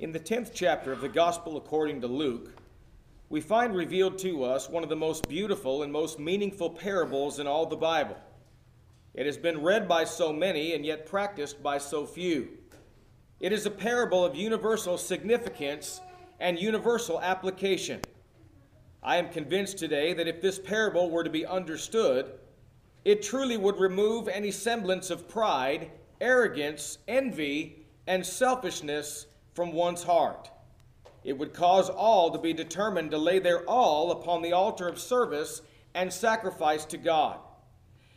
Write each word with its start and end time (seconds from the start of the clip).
In 0.00 0.12
the 0.12 0.18
10th 0.18 0.52
chapter 0.54 0.92
of 0.92 1.02
the 1.02 1.10
Gospel 1.10 1.58
according 1.58 2.00
to 2.00 2.06
Luke, 2.06 2.54
we 3.28 3.42
find 3.42 3.76
revealed 3.76 4.16
to 4.20 4.44
us 4.44 4.66
one 4.66 4.82
of 4.82 4.88
the 4.88 4.96
most 4.96 5.28
beautiful 5.28 5.82
and 5.82 5.92
most 5.92 6.18
meaningful 6.18 6.70
parables 6.70 7.38
in 7.38 7.46
all 7.46 7.66
the 7.66 7.76
Bible. 7.76 8.16
It 9.12 9.26
has 9.26 9.36
been 9.36 9.60
read 9.62 9.86
by 9.86 10.04
so 10.04 10.32
many 10.32 10.72
and 10.72 10.86
yet 10.86 11.04
practiced 11.04 11.62
by 11.62 11.76
so 11.76 12.06
few. 12.06 12.48
It 13.40 13.52
is 13.52 13.66
a 13.66 13.70
parable 13.70 14.24
of 14.24 14.34
universal 14.34 14.96
significance 14.96 16.00
and 16.40 16.58
universal 16.58 17.20
application. 17.20 18.00
I 19.02 19.18
am 19.18 19.28
convinced 19.28 19.76
today 19.76 20.14
that 20.14 20.28
if 20.28 20.40
this 20.40 20.58
parable 20.58 21.10
were 21.10 21.24
to 21.24 21.28
be 21.28 21.44
understood, 21.44 22.38
it 23.04 23.20
truly 23.20 23.58
would 23.58 23.78
remove 23.78 24.28
any 24.28 24.50
semblance 24.50 25.10
of 25.10 25.28
pride, 25.28 25.90
arrogance, 26.22 26.96
envy, 27.06 27.84
and 28.06 28.24
selfishness 28.24 29.26
from 29.54 29.72
one's 29.72 30.02
heart. 30.02 30.50
It 31.22 31.36
would 31.36 31.52
cause 31.52 31.90
all 31.90 32.30
to 32.30 32.38
be 32.38 32.52
determined 32.52 33.10
to 33.10 33.18
lay 33.18 33.38
their 33.38 33.64
all 33.68 34.10
upon 34.12 34.42
the 34.42 34.52
altar 34.52 34.88
of 34.88 34.98
service 34.98 35.62
and 35.94 36.12
sacrifice 36.12 36.84
to 36.86 36.96
God. 36.96 37.38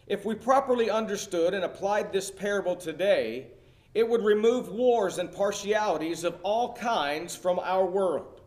If 0.08 0.26
we 0.26 0.36
properly 0.36 0.90
understood 0.90 1.54
and 1.54 1.64
applied 1.64 2.12
this 2.12 2.30
parable 2.30 2.76
today, 2.76 3.48
it 3.94 4.08
would 4.08 4.24
remove 4.24 4.70
wars 4.70 5.18
and 5.18 5.32
partialities 5.32 6.24
of 6.24 6.38
all 6.44 6.74
kinds 6.74 7.36
from 7.36 7.60
our 7.60 7.86
world. 7.86 8.42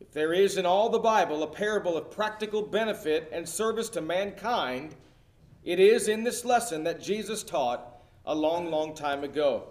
If 0.00 0.12
there 0.12 0.32
is 0.32 0.56
in 0.56 0.66
all 0.66 0.88
the 0.88 0.98
Bible 0.98 1.42
a 1.42 1.46
parable 1.46 1.96
of 1.96 2.10
practical 2.10 2.62
benefit 2.62 3.28
and 3.32 3.48
service 3.48 3.88
to 3.90 4.00
mankind, 4.00 4.94
it 5.62 5.78
is 5.78 6.08
in 6.08 6.24
this 6.24 6.44
lesson 6.44 6.84
that 6.84 7.02
Jesus 7.02 7.42
taught 7.42 8.02
a 8.24 8.34
long, 8.34 8.70
long 8.70 8.94
time 8.94 9.22
ago. 9.22 9.68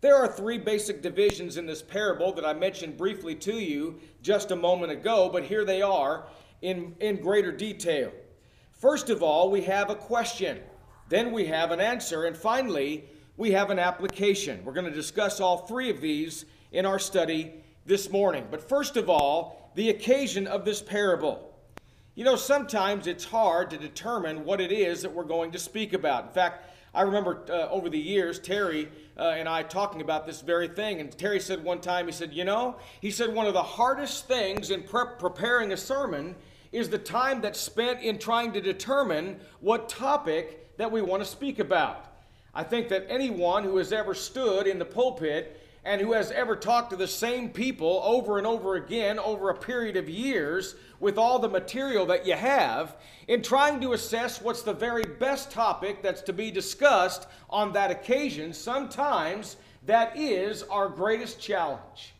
There 0.00 0.16
are 0.16 0.28
three 0.28 0.56
basic 0.56 1.02
divisions 1.02 1.58
in 1.58 1.66
this 1.66 1.82
parable 1.82 2.32
that 2.32 2.44
I 2.44 2.54
mentioned 2.54 2.96
briefly 2.96 3.34
to 3.36 3.58
you 3.58 4.00
just 4.22 4.50
a 4.50 4.56
moment 4.56 4.92
ago, 4.92 5.28
but 5.30 5.44
here 5.44 5.64
they 5.64 5.82
are 5.82 6.24
in, 6.62 6.94
in 7.00 7.20
greater 7.20 7.52
detail. 7.52 8.10
First 8.72 9.10
of 9.10 9.22
all, 9.22 9.50
we 9.50 9.60
have 9.62 9.90
a 9.90 9.94
question, 9.94 10.60
then 11.10 11.32
we 11.32 11.44
have 11.46 11.70
an 11.70 11.80
answer, 11.80 12.24
and 12.24 12.34
finally, 12.34 13.04
we 13.36 13.50
have 13.50 13.68
an 13.68 13.78
application. 13.78 14.64
We're 14.64 14.72
going 14.72 14.86
to 14.86 14.90
discuss 14.90 15.38
all 15.38 15.66
three 15.66 15.90
of 15.90 16.00
these 16.00 16.46
in 16.72 16.86
our 16.86 16.98
study 16.98 17.52
this 17.84 18.10
morning. 18.10 18.46
But 18.50 18.66
first 18.66 18.96
of 18.96 19.10
all, 19.10 19.70
the 19.74 19.90
occasion 19.90 20.46
of 20.46 20.64
this 20.64 20.80
parable. 20.80 21.54
You 22.14 22.24
know, 22.24 22.36
sometimes 22.36 23.06
it's 23.06 23.24
hard 23.24 23.70
to 23.70 23.78
determine 23.78 24.44
what 24.44 24.62
it 24.62 24.72
is 24.72 25.02
that 25.02 25.12
we're 25.12 25.24
going 25.24 25.52
to 25.52 25.58
speak 25.58 25.92
about. 25.92 26.24
In 26.28 26.32
fact, 26.32 26.69
I 26.94 27.02
remember 27.02 27.44
uh, 27.48 27.68
over 27.68 27.88
the 27.88 27.98
years, 27.98 28.38
Terry 28.38 28.88
uh, 29.16 29.34
and 29.36 29.48
I 29.48 29.62
talking 29.62 30.00
about 30.00 30.26
this 30.26 30.40
very 30.40 30.66
thing. 30.66 31.00
And 31.00 31.16
Terry 31.16 31.38
said 31.38 31.62
one 31.62 31.80
time, 31.80 32.06
he 32.06 32.12
said, 32.12 32.32
You 32.32 32.44
know, 32.44 32.76
he 33.00 33.10
said, 33.10 33.32
one 33.32 33.46
of 33.46 33.54
the 33.54 33.62
hardest 33.62 34.26
things 34.26 34.70
in 34.70 34.82
pre- 34.82 35.04
preparing 35.18 35.72
a 35.72 35.76
sermon 35.76 36.34
is 36.72 36.88
the 36.88 36.98
time 36.98 37.40
that's 37.40 37.60
spent 37.60 38.00
in 38.00 38.18
trying 38.18 38.52
to 38.52 38.60
determine 38.60 39.38
what 39.60 39.88
topic 39.88 40.76
that 40.78 40.90
we 40.90 41.02
want 41.02 41.22
to 41.22 41.28
speak 41.28 41.58
about. 41.58 42.06
I 42.54 42.64
think 42.64 42.88
that 42.88 43.06
anyone 43.08 43.62
who 43.62 43.76
has 43.76 43.92
ever 43.92 44.14
stood 44.14 44.66
in 44.66 44.78
the 44.78 44.84
pulpit 44.84 45.60
and 45.84 46.00
who 46.00 46.12
has 46.12 46.30
ever 46.30 46.54
talked 46.54 46.90
to 46.90 46.96
the 46.96 47.08
same 47.08 47.48
people 47.48 48.00
over 48.04 48.38
and 48.38 48.46
over 48.46 48.74
again 48.74 49.18
over 49.18 49.48
a 49.48 49.54
period 49.54 49.96
of 49.96 50.08
years 50.08 50.74
with 50.98 51.16
all 51.16 51.38
the 51.38 51.48
material 51.48 52.04
that 52.06 52.26
you 52.26 52.34
have 52.34 52.96
in 53.28 53.42
trying 53.42 53.80
to 53.80 53.92
assess 53.92 54.42
what's 54.42 54.62
the 54.62 54.72
very 54.72 55.04
best 55.04 55.50
topic 55.50 56.02
that's 56.02 56.20
to 56.22 56.32
be 56.32 56.50
discussed 56.50 57.26
on 57.48 57.72
that 57.72 57.90
occasion, 57.90 58.52
sometimes 58.52 59.56
that 59.86 60.16
is 60.16 60.62
our 60.64 60.88
greatest 60.88 61.40
challenge. 61.40 62.12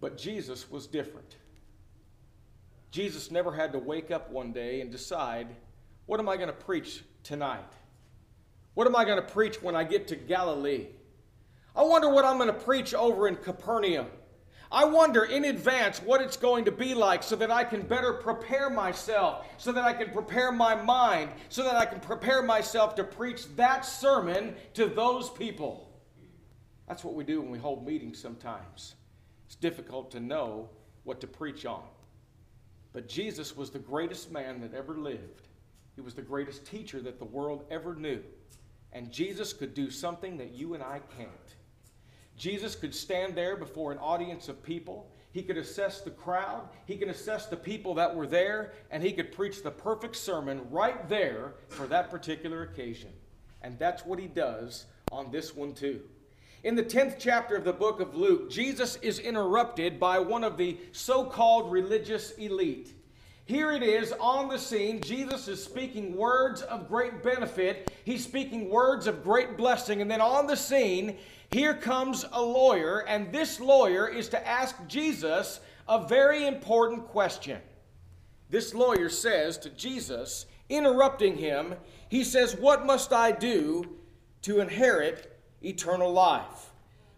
But 0.00 0.16
Jesus 0.16 0.70
was 0.70 0.86
different. 0.86 1.36
Jesus 2.92 3.30
never 3.30 3.52
had 3.52 3.72
to 3.72 3.78
wake 3.78 4.10
up 4.10 4.30
one 4.30 4.52
day 4.52 4.80
and 4.80 4.90
decide, 4.90 5.48
what 6.06 6.20
am 6.20 6.28
I 6.28 6.36
going 6.36 6.48
to 6.48 6.52
preach 6.52 7.02
tonight? 7.24 7.72
What 8.74 8.86
am 8.86 8.94
I 8.94 9.04
going 9.04 9.16
to 9.16 9.32
preach 9.32 9.62
when 9.62 9.74
I 9.74 9.84
get 9.84 10.08
to 10.08 10.16
Galilee? 10.16 10.86
I 11.74 11.82
wonder 11.82 12.08
what 12.08 12.24
I'm 12.24 12.36
going 12.36 12.48
to 12.48 12.52
preach 12.52 12.94
over 12.94 13.28
in 13.28 13.36
Capernaum. 13.36 14.06
I 14.70 14.86
wonder 14.86 15.24
in 15.24 15.44
advance 15.44 16.00
what 16.00 16.22
it's 16.22 16.38
going 16.38 16.64
to 16.64 16.72
be 16.72 16.94
like 16.94 17.22
so 17.22 17.36
that 17.36 17.50
I 17.50 17.62
can 17.62 17.82
better 17.82 18.14
prepare 18.14 18.70
myself, 18.70 19.46
so 19.58 19.70
that 19.72 19.84
I 19.84 19.92
can 19.92 20.10
prepare 20.10 20.50
my 20.50 20.74
mind, 20.74 21.30
so 21.50 21.62
that 21.62 21.76
I 21.76 21.84
can 21.84 22.00
prepare 22.00 22.42
myself 22.42 22.94
to 22.94 23.04
preach 23.04 23.54
that 23.56 23.84
sermon 23.84 24.54
to 24.74 24.86
those 24.86 25.28
people. 25.28 25.90
That's 26.88 27.04
what 27.04 27.14
we 27.14 27.24
do 27.24 27.42
when 27.42 27.50
we 27.50 27.58
hold 27.58 27.86
meetings 27.86 28.18
sometimes. 28.18 28.94
It's 29.46 29.56
difficult 29.56 30.10
to 30.12 30.20
know 30.20 30.70
what 31.04 31.20
to 31.20 31.26
preach 31.26 31.66
on. 31.66 31.84
But 32.94 33.08
Jesus 33.08 33.56
was 33.56 33.70
the 33.70 33.78
greatest 33.78 34.32
man 34.32 34.60
that 34.62 34.74
ever 34.74 34.96
lived. 34.96 35.48
He 35.94 36.00
was 36.00 36.14
the 36.14 36.22
greatest 36.22 36.64
teacher 36.64 37.00
that 37.02 37.18
the 37.18 37.24
world 37.26 37.64
ever 37.70 37.94
knew. 37.94 38.22
And 38.92 39.10
Jesus 39.10 39.52
could 39.52 39.74
do 39.74 39.90
something 39.90 40.38
that 40.38 40.52
you 40.52 40.74
and 40.74 40.82
I 40.82 41.00
can't. 41.16 41.56
Jesus 42.42 42.74
could 42.74 42.92
stand 42.92 43.36
there 43.36 43.56
before 43.56 43.92
an 43.92 43.98
audience 43.98 44.48
of 44.48 44.64
people. 44.64 45.08
He 45.30 45.44
could 45.44 45.56
assess 45.56 46.00
the 46.00 46.10
crowd. 46.10 46.68
He 46.86 46.96
could 46.96 47.06
assess 47.06 47.46
the 47.46 47.56
people 47.56 47.94
that 47.94 48.16
were 48.16 48.26
there. 48.26 48.72
And 48.90 49.00
he 49.00 49.12
could 49.12 49.30
preach 49.30 49.62
the 49.62 49.70
perfect 49.70 50.16
sermon 50.16 50.62
right 50.68 51.08
there 51.08 51.54
for 51.68 51.86
that 51.86 52.10
particular 52.10 52.64
occasion. 52.64 53.10
And 53.62 53.78
that's 53.78 54.04
what 54.04 54.18
he 54.18 54.26
does 54.26 54.86
on 55.12 55.30
this 55.30 55.54
one, 55.54 55.72
too. 55.72 56.00
In 56.64 56.74
the 56.74 56.82
10th 56.82 57.14
chapter 57.20 57.54
of 57.54 57.62
the 57.62 57.72
book 57.72 58.00
of 58.00 58.16
Luke, 58.16 58.50
Jesus 58.50 58.96
is 58.96 59.20
interrupted 59.20 60.00
by 60.00 60.18
one 60.18 60.42
of 60.42 60.56
the 60.56 60.78
so 60.90 61.24
called 61.24 61.70
religious 61.70 62.32
elite. 62.32 62.92
Here 63.52 63.72
it 63.72 63.82
is 63.82 64.14
on 64.18 64.48
the 64.48 64.56
scene. 64.56 65.02
Jesus 65.02 65.46
is 65.46 65.62
speaking 65.62 66.16
words 66.16 66.62
of 66.62 66.88
great 66.88 67.22
benefit. 67.22 67.92
He's 68.02 68.24
speaking 68.24 68.70
words 68.70 69.06
of 69.06 69.22
great 69.22 69.58
blessing. 69.58 70.00
And 70.00 70.10
then 70.10 70.22
on 70.22 70.46
the 70.46 70.56
scene, 70.56 71.18
here 71.50 71.74
comes 71.74 72.24
a 72.32 72.40
lawyer, 72.40 73.00
and 73.00 73.30
this 73.30 73.60
lawyer 73.60 74.08
is 74.08 74.30
to 74.30 74.48
ask 74.48 74.74
Jesus 74.88 75.60
a 75.86 76.08
very 76.08 76.46
important 76.46 77.06
question. 77.08 77.60
This 78.48 78.72
lawyer 78.72 79.10
says 79.10 79.58
to 79.58 79.68
Jesus, 79.68 80.46
interrupting 80.70 81.36
him, 81.36 81.74
he 82.08 82.24
says, 82.24 82.56
What 82.56 82.86
must 82.86 83.12
I 83.12 83.32
do 83.32 83.84
to 84.40 84.60
inherit 84.60 85.38
eternal 85.62 86.10
life? 86.10 86.70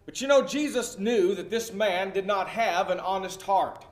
But 0.05 0.19
you 0.19 0.27
know, 0.27 0.41
Jesus 0.41 0.99
knew 0.99 1.33
that 1.35 1.49
this 1.49 1.71
man 1.71 2.11
did 2.11 2.27
not 2.27 2.49
have 2.49 2.89
an 2.89 2.99
honest 2.99 3.41
heart. 3.41 3.85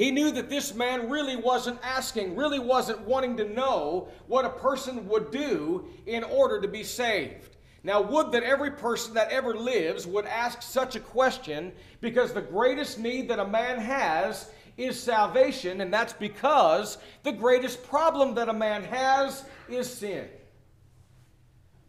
He 0.00 0.10
knew 0.10 0.30
that 0.30 0.48
this 0.48 0.74
man 0.74 1.10
really 1.10 1.36
wasn't 1.36 1.78
asking, 1.82 2.34
really 2.34 2.58
wasn't 2.58 3.02
wanting 3.02 3.36
to 3.36 3.44
know 3.44 4.08
what 4.28 4.46
a 4.46 4.48
person 4.48 5.06
would 5.10 5.30
do 5.30 5.90
in 6.06 6.24
order 6.24 6.58
to 6.58 6.68
be 6.68 6.84
saved. 6.84 7.58
Now, 7.84 8.00
would 8.00 8.32
that 8.32 8.42
every 8.42 8.70
person 8.70 9.12
that 9.12 9.30
ever 9.30 9.54
lives 9.54 10.06
would 10.06 10.24
ask 10.24 10.62
such 10.62 10.96
a 10.96 11.00
question 11.00 11.72
because 12.00 12.32
the 12.32 12.40
greatest 12.40 12.98
need 12.98 13.28
that 13.28 13.40
a 13.40 13.46
man 13.46 13.78
has 13.78 14.50
is 14.78 14.98
salvation, 14.98 15.82
and 15.82 15.92
that's 15.92 16.14
because 16.14 16.96
the 17.22 17.32
greatest 17.32 17.86
problem 17.86 18.34
that 18.36 18.48
a 18.48 18.54
man 18.54 18.82
has 18.84 19.44
is 19.68 19.92
sin. 19.92 20.26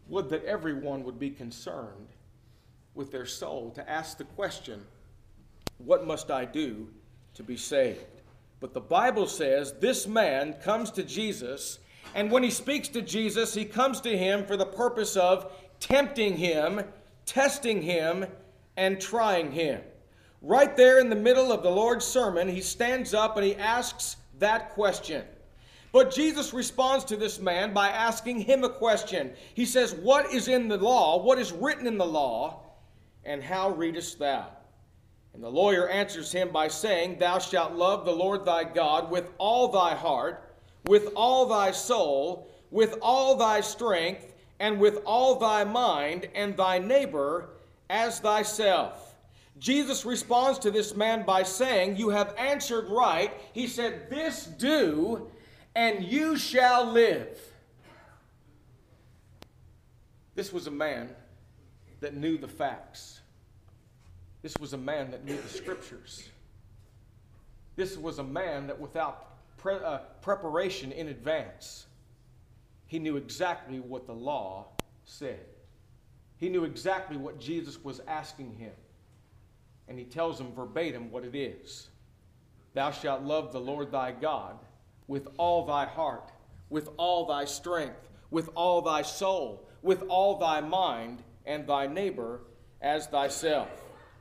Would 0.08 0.28
that 0.28 0.44
everyone 0.44 1.04
would 1.04 1.18
be 1.18 1.30
concerned 1.30 2.08
with 2.92 3.10
their 3.10 3.24
soul 3.24 3.70
to 3.70 3.90
ask 3.90 4.18
the 4.18 4.24
question, 4.24 4.82
What 5.78 6.06
must 6.06 6.30
I 6.30 6.44
do 6.44 6.88
to 7.34 7.42
be 7.42 7.56
saved. 7.56 8.04
But 8.60 8.74
the 8.74 8.80
Bible 8.80 9.26
says 9.26 9.72
this 9.80 10.06
man 10.06 10.54
comes 10.62 10.90
to 10.92 11.02
Jesus, 11.02 11.78
and 12.14 12.30
when 12.30 12.42
he 12.42 12.50
speaks 12.50 12.88
to 12.88 13.02
Jesus, 13.02 13.54
he 13.54 13.64
comes 13.64 14.00
to 14.02 14.16
him 14.16 14.46
for 14.46 14.56
the 14.56 14.66
purpose 14.66 15.16
of 15.16 15.50
tempting 15.80 16.36
him, 16.36 16.82
testing 17.26 17.82
him, 17.82 18.26
and 18.76 19.00
trying 19.00 19.50
him. 19.50 19.80
Right 20.40 20.76
there 20.76 20.98
in 20.98 21.10
the 21.10 21.16
middle 21.16 21.52
of 21.52 21.62
the 21.62 21.70
Lord's 21.70 22.04
sermon, 22.04 22.48
he 22.48 22.60
stands 22.60 23.14
up 23.14 23.36
and 23.36 23.44
he 23.44 23.56
asks 23.56 24.16
that 24.38 24.70
question. 24.70 25.24
But 25.92 26.10
Jesus 26.10 26.54
responds 26.54 27.04
to 27.06 27.16
this 27.16 27.38
man 27.38 27.74
by 27.74 27.90
asking 27.90 28.40
him 28.40 28.64
a 28.64 28.68
question. 28.68 29.32
He 29.54 29.66
says, 29.66 29.94
What 29.94 30.32
is 30.32 30.48
in 30.48 30.68
the 30.68 30.78
law? 30.78 31.22
What 31.22 31.38
is 31.38 31.52
written 31.52 31.86
in 31.86 31.98
the 31.98 32.06
law? 32.06 32.60
And 33.24 33.42
how 33.42 33.70
readest 33.70 34.18
thou? 34.18 34.46
And 35.34 35.42
the 35.42 35.48
lawyer 35.48 35.88
answers 35.88 36.30
him 36.30 36.50
by 36.50 36.68
saying, 36.68 37.18
Thou 37.18 37.38
shalt 37.38 37.72
love 37.72 38.04
the 38.04 38.14
Lord 38.14 38.44
thy 38.44 38.64
God 38.64 39.10
with 39.10 39.30
all 39.38 39.68
thy 39.68 39.94
heart, 39.94 40.54
with 40.86 41.12
all 41.14 41.46
thy 41.46 41.70
soul, 41.70 42.50
with 42.70 42.98
all 43.00 43.36
thy 43.36 43.60
strength, 43.60 44.34
and 44.60 44.78
with 44.78 44.98
all 45.04 45.38
thy 45.38 45.64
mind, 45.64 46.28
and 46.34 46.56
thy 46.56 46.78
neighbor 46.78 47.50
as 47.88 48.20
thyself. 48.20 49.14
Jesus 49.58 50.04
responds 50.04 50.58
to 50.60 50.70
this 50.70 50.94
man 50.94 51.24
by 51.24 51.42
saying, 51.42 51.96
You 51.96 52.10
have 52.10 52.34
answered 52.36 52.88
right. 52.88 53.32
He 53.52 53.66
said, 53.66 54.10
This 54.10 54.44
do, 54.44 55.30
and 55.74 56.04
you 56.04 56.36
shall 56.36 56.84
live. 56.84 57.38
This 60.34 60.52
was 60.52 60.66
a 60.66 60.70
man 60.70 61.10
that 62.00 62.14
knew 62.14 62.38
the 62.38 62.48
facts. 62.48 63.21
This 64.42 64.56
was 64.58 64.72
a 64.72 64.78
man 64.78 65.12
that 65.12 65.24
knew 65.24 65.36
the 65.36 65.48
scriptures. 65.48 66.28
This 67.76 67.96
was 67.96 68.18
a 68.18 68.24
man 68.24 68.66
that 68.66 68.78
without 68.78 69.56
pre- 69.56 69.74
uh, 69.74 69.98
preparation 70.20 70.92
in 70.92 71.08
advance, 71.08 71.86
he 72.86 72.98
knew 72.98 73.16
exactly 73.16 73.80
what 73.80 74.06
the 74.06 74.12
law 74.12 74.66
said. 75.04 75.46
He 76.36 76.48
knew 76.48 76.64
exactly 76.64 77.16
what 77.16 77.38
Jesus 77.38 77.82
was 77.82 78.00
asking 78.08 78.54
him. 78.56 78.72
And 79.88 79.98
he 79.98 80.04
tells 80.04 80.40
him 80.40 80.52
verbatim 80.52 81.10
what 81.10 81.24
it 81.24 81.34
is 81.34 81.88
Thou 82.74 82.90
shalt 82.90 83.22
love 83.22 83.52
the 83.52 83.60
Lord 83.60 83.92
thy 83.92 84.12
God 84.12 84.58
with 85.06 85.28
all 85.36 85.66
thy 85.66 85.84
heart, 85.84 86.32
with 86.70 86.88
all 86.96 87.26
thy 87.26 87.44
strength, 87.44 88.08
with 88.30 88.48
all 88.54 88.82
thy 88.82 89.02
soul, 89.02 89.68
with 89.82 90.02
all 90.08 90.38
thy 90.38 90.60
mind, 90.60 91.22
and 91.44 91.66
thy 91.66 91.86
neighbor 91.86 92.40
as 92.80 93.06
thyself. 93.06 93.68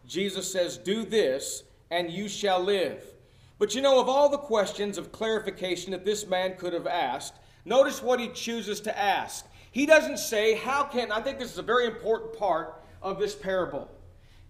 Jesus 0.08 0.52
says, 0.52 0.78
Do 0.78 1.04
this, 1.04 1.64
and 1.90 2.12
you 2.12 2.28
shall 2.28 2.62
live. 2.62 3.04
But 3.60 3.76
you 3.76 3.82
know, 3.82 4.00
of 4.00 4.10
all 4.10 4.30
the 4.30 4.38
questions 4.38 4.98
of 4.98 5.12
clarification 5.12 5.92
that 5.92 6.06
this 6.06 6.26
man 6.26 6.56
could 6.58 6.74
have 6.74 6.88
asked, 6.88 7.36
notice 7.64 8.02
what 8.02 8.20
he 8.20 8.30
chooses 8.30 8.80
to 8.82 8.98
ask. 8.98 9.46
He 9.72 9.86
doesn't 9.86 10.18
say, 10.18 10.56
How 10.56 10.84
can, 10.84 11.12
I 11.12 11.22
think 11.22 11.40
this 11.40 11.52
is 11.52 11.58
a 11.58 11.64
very 11.64 11.86
important 11.86 12.38
part 12.38 12.82
of 13.02 13.20
this 13.20 13.36
parable. 13.36 13.90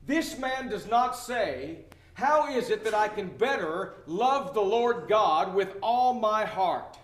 This 0.06 0.38
man 0.38 0.70
does 0.70 0.88
not 0.88 1.18
say, 1.18 1.80
How 2.14 2.48
is 2.48 2.70
it 2.70 2.84
that 2.84 2.94
I 2.94 3.08
can 3.08 3.28
better 3.28 3.94
love 4.08 4.54
the 4.54 4.62
Lord 4.62 5.08
God 5.08 5.54
with 5.54 5.76
all 5.82 6.14
my 6.14 6.46
heart? 6.46 6.98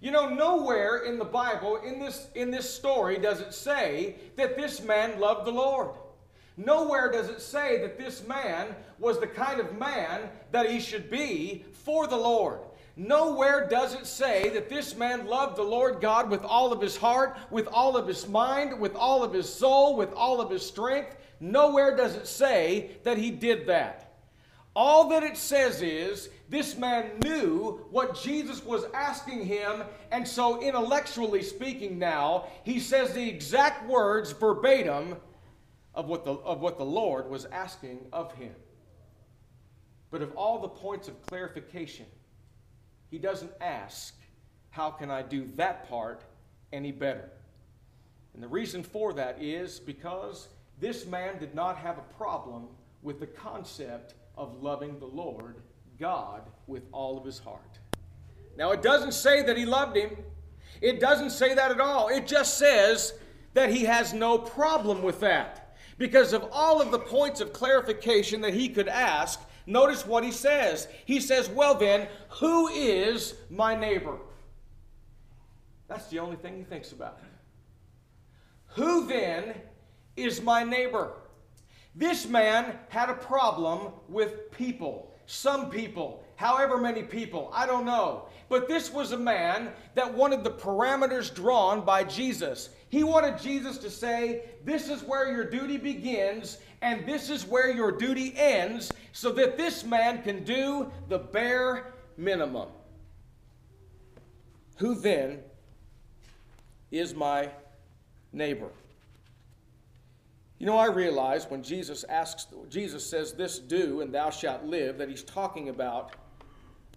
You 0.00 0.10
know, 0.10 0.28
nowhere 0.28 0.98
in 0.98 1.18
the 1.18 1.24
Bible, 1.24 1.76
in 1.76 1.98
this, 1.98 2.28
in 2.34 2.50
this 2.50 2.68
story, 2.68 3.18
does 3.18 3.40
it 3.40 3.54
say 3.54 4.16
that 4.36 4.54
this 4.54 4.82
man 4.82 5.18
loved 5.18 5.46
the 5.46 5.52
Lord. 5.52 5.90
Nowhere 6.56 7.10
does 7.10 7.28
it 7.28 7.40
say 7.40 7.80
that 7.80 7.98
this 7.98 8.26
man 8.26 8.74
was 8.98 9.18
the 9.18 9.26
kind 9.26 9.60
of 9.60 9.78
man 9.78 10.30
that 10.52 10.70
he 10.70 10.78
should 10.78 11.10
be 11.10 11.64
for 11.72 12.06
the 12.06 12.16
Lord. 12.16 12.60
Nowhere 12.96 13.66
does 13.68 13.94
it 13.94 14.06
say 14.06 14.50
that 14.50 14.68
this 14.68 14.94
man 14.96 15.26
loved 15.26 15.56
the 15.56 15.62
Lord 15.62 16.00
God 16.00 16.30
with 16.30 16.44
all 16.44 16.72
of 16.72 16.80
his 16.80 16.96
heart, 16.96 17.36
with 17.50 17.66
all 17.66 17.96
of 17.96 18.06
his 18.06 18.28
mind, 18.28 18.78
with 18.78 18.94
all 18.94 19.24
of 19.24 19.32
his 19.32 19.52
soul, 19.52 19.96
with 19.96 20.12
all 20.12 20.40
of 20.40 20.48
his 20.48 20.64
strength. 20.64 21.16
Nowhere 21.40 21.96
does 21.96 22.14
it 22.14 22.28
say 22.28 22.92
that 23.02 23.18
he 23.18 23.32
did 23.32 23.66
that. 23.66 24.12
All 24.76 25.08
that 25.08 25.24
it 25.24 25.36
says 25.36 25.82
is 25.82 26.30
this 26.48 26.76
man 26.76 27.18
knew 27.20 27.84
what 27.90 28.20
Jesus 28.20 28.64
was 28.64 28.84
asking 28.94 29.44
him, 29.44 29.82
and 30.12 30.26
so 30.26 30.62
intellectually 30.62 31.42
speaking, 31.42 31.98
now 31.98 32.46
he 32.62 32.78
says 32.78 33.12
the 33.12 33.28
exact 33.28 33.88
words 33.88 34.32
verbatim 34.32 35.16
of 35.94 36.06
what 36.06 36.24
the, 36.24 36.32
of 36.32 36.60
what 36.60 36.78
the 36.78 36.84
Lord 36.84 37.28
was 37.30 37.44
asking 37.46 38.06
of 38.12 38.32
him. 38.34 38.54
But 40.10 40.22
of 40.22 40.32
all 40.36 40.58
the 40.58 40.68
points 40.68 41.08
of 41.08 41.20
clarification, 41.26 42.06
he 43.10 43.18
doesn't 43.18 43.52
ask, 43.60 44.14
How 44.70 44.90
can 44.90 45.10
I 45.10 45.22
do 45.22 45.48
that 45.56 45.88
part 45.88 46.22
any 46.72 46.92
better? 46.92 47.30
And 48.34 48.42
the 48.42 48.48
reason 48.48 48.82
for 48.82 49.12
that 49.12 49.40
is 49.40 49.78
because 49.78 50.48
this 50.80 51.06
man 51.06 51.38
did 51.38 51.54
not 51.54 51.78
have 51.78 51.98
a 51.98 52.14
problem 52.16 52.66
with 53.02 53.20
the 53.20 53.26
concept 53.26 54.14
of 54.36 54.62
loving 54.62 54.98
the 54.98 55.06
Lord 55.06 55.56
God 55.98 56.42
with 56.66 56.82
all 56.90 57.16
of 57.16 57.24
his 57.24 57.38
heart. 57.38 57.78
Now, 58.56 58.72
it 58.72 58.82
doesn't 58.82 59.12
say 59.12 59.42
that 59.42 59.56
he 59.56 59.64
loved 59.64 59.96
him. 59.96 60.16
It 60.80 61.00
doesn't 61.00 61.30
say 61.30 61.54
that 61.54 61.70
at 61.70 61.80
all. 61.80 62.08
It 62.08 62.26
just 62.26 62.58
says 62.58 63.14
that 63.54 63.70
he 63.70 63.84
has 63.84 64.12
no 64.12 64.38
problem 64.38 65.02
with 65.02 65.20
that. 65.20 65.63
Because 65.98 66.32
of 66.32 66.48
all 66.50 66.80
of 66.80 66.90
the 66.90 66.98
points 66.98 67.40
of 67.40 67.52
clarification 67.52 68.40
that 68.40 68.54
he 68.54 68.68
could 68.68 68.88
ask, 68.88 69.40
notice 69.66 70.06
what 70.06 70.24
he 70.24 70.32
says. 70.32 70.88
He 71.04 71.20
says, 71.20 71.48
Well, 71.48 71.74
then, 71.74 72.08
who 72.28 72.68
is 72.68 73.34
my 73.50 73.74
neighbor? 73.74 74.18
That's 75.88 76.06
the 76.08 76.18
only 76.18 76.36
thing 76.36 76.56
he 76.56 76.64
thinks 76.64 76.92
about. 76.92 77.18
Who 78.74 79.06
then 79.06 79.54
is 80.16 80.42
my 80.42 80.64
neighbor? 80.64 81.12
This 81.94 82.26
man 82.26 82.76
had 82.88 83.08
a 83.08 83.14
problem 83.14 83.92
with 84.08 84.50
people. 84.50 85.12
Some 85.26 85.70
people, 85.70 86.24
however 86.36 86.78
many 86.78 87.02
people, 87.02 87.50
I 87.54 87.66
don't 87.66 87.86
know. 87.86 88.24
But 88.48 88.68
this 88.68 88.92
was 88.92 89.12
a 89.12 89.18
man 89.18 89.70
that 89.94 90.12
wanted 90.12 90.44
the 90.44 90.50
parameters 90.50 91.32
drawn 91.32 91.84
by 91.84 92.04
Jesus. 92.04 92.70
He 92.94 93.02
wanted 93.02 93.42
Jesus 93.42 93.78
to 93.78 93.90
say, 93.90 94.42
This 94.64 94.88
is 94.88 95.02
where 95.02 95.28
your 95.28 95.50
duty 95.50 95.78
begins, 95.78 96.58
and 96.80 97.04
this 97.04 97.28
is 97.28 97.44
where 97.44 97.68
your 97.68 97.90
duty 97.90 98.32
ends, 98.36 98.92
so 99.10 99.32
that 99.32 99.56
this 99.56 99.82
man 99.82 100.22
can 100.22 100.44
do 100.44 100.92
the 101.08 101.18
bare 101.18 101.92
minimum. 102.16 102.68
Who 104.76 104.94
then 104.94 105.40
is 106.92 107.16
my 107.16 107.50
neighbor? 108.32 108.70
You 110.60 110.66
know, 110.66 110.76
I 110.76 110.86
realize 110.86 111.50
when 111.50 111.64
Jesus 111.64 112.04
asks, 112.04 112.46
Jesus 112.68 113.04
says, 113.04 113.32
This 113.32 113.58
do, 113.58 114.02
and 114.02 114.14
thou 114.14 114.30
shalt 114.30 114.66
live, 114.66 114.98
that 114.98 115.08
he's 115.08 115.24
talking 115.24 115.68
about 115.68 116.12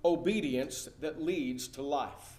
obedience 0.05 0.89
that 1.01 1.23
leads 1.23 1.67
to 1.69 1.81
life. 1.81 2.36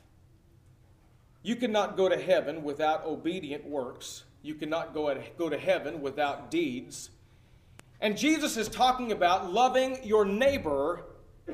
You 1.42 1.56
cannot 1.56 1.96
go 1.96 2.08
to 2.08 2.18
heaven 2.18 2.62
without 2.62 3.04
obedient 3.04 3.64
works. 3.64 4.24
You 4.42 4.54
cannot 4.54 4.94
go, 4.94 5.08
at, 5.08 5.36
go 5.36 5.48
to 5.48 5.58
heaven 5.58 6.00
without 6.00 6.50
deeds. 6.50 7.10
And 8.00 8.16
Jesus 8.16 8.56
is 8.56 8.68
talking 8.68 9.12
about 9.12 9.52
loving 9.52 9.98
your 10.04 10.24
neighbor 10.24 11.04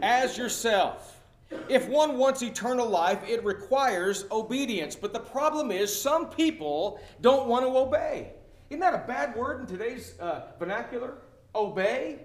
as 0.02 0.36
yourself. 0.36 1.22
If 1.68 1.88
one 1.88 2.18
wants 2.18 2.42
eternal 2.42 2.88
life, 2.88 3.22
it 3.28 3.44
requires 3.44 4.24
obedience. 4.30 4.96
But 4.96 5.12
the 5.12 5.20
problem 5.20 5.70
is, 5.70 5.98
some 5.98 6.28
people 6.28 7.00
don't 7.20 7.48
want 7.48 7.64
to 7.64 7.76
obey. 7.76 8.32
Isn't 8.70 8.80
that 8.80 8.94
a 8.94 9.06
bad 9.06 9.36
word 9.36 9.60
in 9.60 9.66
today's 9.66 10.18
uh, 10.18 10.46
vernacular? 10.58 11.18
Obey? 11.54 12.18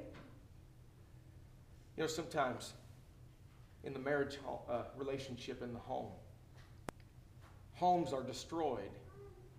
You 1.95 2.03
know, 2.03 2.07
sometimes 2.07 2.73
in 3.83 3.93
the 3.93 3.99
marriage 3.99 4.39
uh, 4.69 4.83
relationship 4.97 5.61
in 5.61 5.73
the 5.73 5.79
home, 5.79 6.11
homes 7.79 8.13
are 8.13 8.23
destroyed 8.23 8.91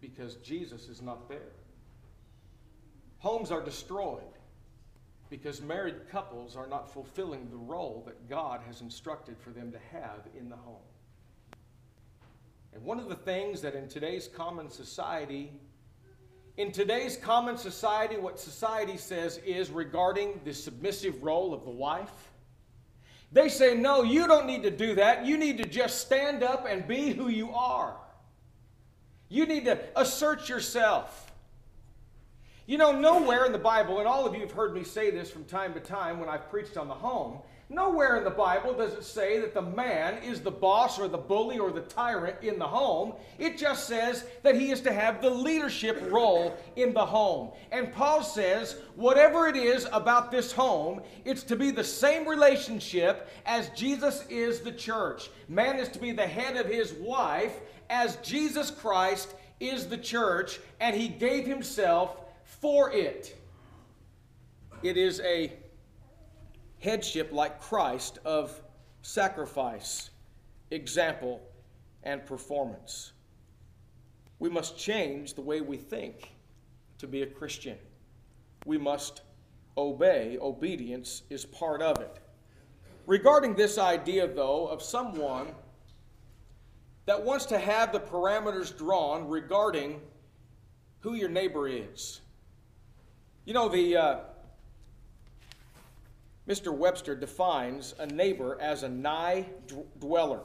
because 0.01 0.37
Jesus 0.37 0.89
is 0.89 1.01
not 1.01 1.29
there. 1.29 1.53
Homes 3.19 3.51
are 3.51 3.63
destroyed 3.63 4.23
because 5.29 5.63
married 5.63 6.09
couples 6.11 6.57
are 6.57 6.67
not 6.67 6.93
fulfilling 6.93 7.49
the 7.51 7.57
role 7.57 8.03
that 8.07 8.29
God 8.29 8.61
has 8.67 8.81
instructed 8.81 9.37
for 9.39 9.51
them 9.51 9.73
to 9.73 9.79
have 9.93 10.27
in 10.39 10.49
the 10.49 10.57
home. 10.57 10.77
And 12.73 12.83
one 12.85 12.99
of 12.99 13.09
the 13.09 13.17
things 13.17 13.61
that 13.63 13.75
in 13.75 13.89
today's 13.89 14.29
common 14.29 14.71
society 14.71 15.53
in 16.57 16.73
today's 16.73 17.17
common 17.17 17.57
society, 17.57 18.19
what 18.19 18.39
society 18.39 18.99
says 18.99 19.39
is 19.47 19.71
regarding 19.71 20.41
the 20.45 20.53
submissive 20.53 21.23
role 21.23 21.55
of 21.55 21.65
the 21.65 21.71
wife. 21.71 22.31
They 23.33 23.49
say, 23.49 23.75
no, 23.75 24.03
you 24.03 24.27
don't 24.27 24.47
need 24.47 24.65
to 24.65 24.71
do 24.71 24.97
that. 24.97 25.25
You 25.25 25.39
need 25.39 25.57
to 25.57 25.65
just 25.65 26.01
stand 26.01 26.43
up 26.43 26.67
and 26.69 26.87
be 26.87 27.13
who 27.13 27.29
you 27.29 27.51
are. 27.53 27.97
You 29.31 29.47
need 29.47 29.65
to 29.65 29.79
assert 29.97 30.49
yourself. 30.49 31.33
You 32.67 32.77
know, 32.79 32.93
nowhere 32.93 33.47
in 33.47 33.53
the 33.53 33.59
Bible, 33.59 34.01
and 34.01 34.07
all 34.07 34.27
of 34.27 34.35
you 34.35 34.41
have 34.41 34.53
heard 34.53 34.75
me 34.75 34.85
say 34.85 35.11
this 35.11 35.31
from 35.31 35.45
time 35.45 35.73
to 35.75 35.81
time 35.81 36.21
when 36.21 36.29
I've 36.29 36.51
preached 36.51 36.77
on 36.77 36.89
the 36.89 36.95
home, 36.95 37.39
Nowhere 37.73 38.17
in 38.17 38.25
the 38.25 38.31
Bible 38.31 38.75
does 38.75 38.95
it 38.95 39.05
say 39.05 39.39
that 39.39 39.55
the 39.55 39.63
man 39.63 40.21
is 40.25 40.41
the 40.41 40.51
boss 40.51 40.99
or 40.99 41.07
the 41.07 41.17
bully 41.17 41.61
or 41.61 41.71
the 41.71 41.83
tyrant 41.83 42.35
in 42.43 42.59
the 42.59 42.67
home. 42.67 43.13
It 43.39 43.59
just 43.59 43.87
says 43.87 44.25
that 44.43 44.57
he 44.57 44.73
is 44.73 44.81
to 44.81 44.93
have 44.93 45.23
the 45.23 45.31
leadership 45.31 46.03
role 46.11 46.57
in 46.75 46.93
the 46.93 47.07
home. 47.07 47.53
And 47.71 47.93
Paul 47.93 48.25
says, 48.25 48.75
whatever 48.97 49.47
it 49.47 49.55
is 49.55 49.87
about 49.93 50.33
this 50.33 50.51
home, 50.51 51.01
it's 51.25 51.45
to 51.45 51.55
be 51.55 51.71
the 51.71 51.85
same 51.85 52.27
relationship 52.27 53.29
as 53.47 53.69
Jesus 53.71 54.27
is 54.29 54.63
the 54.63 54.73
church. 54.73 55.31
Man 55.49 55.79
is 55.79 55.89
to 55.91 56.01
be 56.01 56.11
the 56.11 56.27
head 56.27 56.57
of 56.57 56.67
his 56.67 56.95
wife 56.95 57.61
as 57.89 58.17
Jesus 58.17 58.73
Christ 58.73 59.33
is 59.61 59.87
the 59.87 59.99
church, 59.99 60.59
and 60.81 60.97
he 60.97 61.07
gave 61.07 61.47
himself 61.47 62.17
for 62.43 62.91
it. 62.93 63.37
It 64.83 64.97
is 64.97 65.21
a 65.21 65.53
headship 66.81 67.33
like 67.33 67.61
Christ 67.61 68.19
of 68.25 68.61
sacrifice, 69.03 70.11
example, 70.71 71.41
and 72.03 72.25
performance. 72.27 73.13
We 74.39 74.49
must 74.49 74.79
change 74.79 75.35
the 75.35 75.43
way 75.43 75.61
we 75.61 75.77
think 75.77 76.33
to 76.99 77.07
be 77.07 77.23
a 77.23 77.27
Christian. 77.27 77.77
We 78.67 78.79
must 78.79 79.23
obey. 79.77 80.39
Obedience 80.41 81.23
is 81.31 81.45
part 81.45 81.83
of 81.83 82.01
it. 82.01 82.19
Regarding 83.07 83.55
this 83.55 83.79
idea, 83.79 84.27
though, 84.27 84.67
of 84.67 84.83
someone 84.83 85.49
that 87.07 87.23
wants 87.23 87.45
to 87.47 87.59
have 87.59 87.93
the 87.93 88.01
parameters 88.01 88.77
drawn 88.77 89.29
regarding 89.29 90.01
who 91.01 91.15
your 91.15 91.29
neighbor 91.29 91.67
is. 91.67 92.21
You 93.45 93.55
know, 93.55 93.69
the, 93.69 93.97
uh, 93.97 94.17
Mr. 96.51 96.77
Webster 96.77 97.15
defines 97.15 97.95
a 98.01 98.07
neighbor 98.07 98.59
as 98.61 98.83
a 98.83 98.89
nigh 98.89 99.47
dweller. 100.01 100.41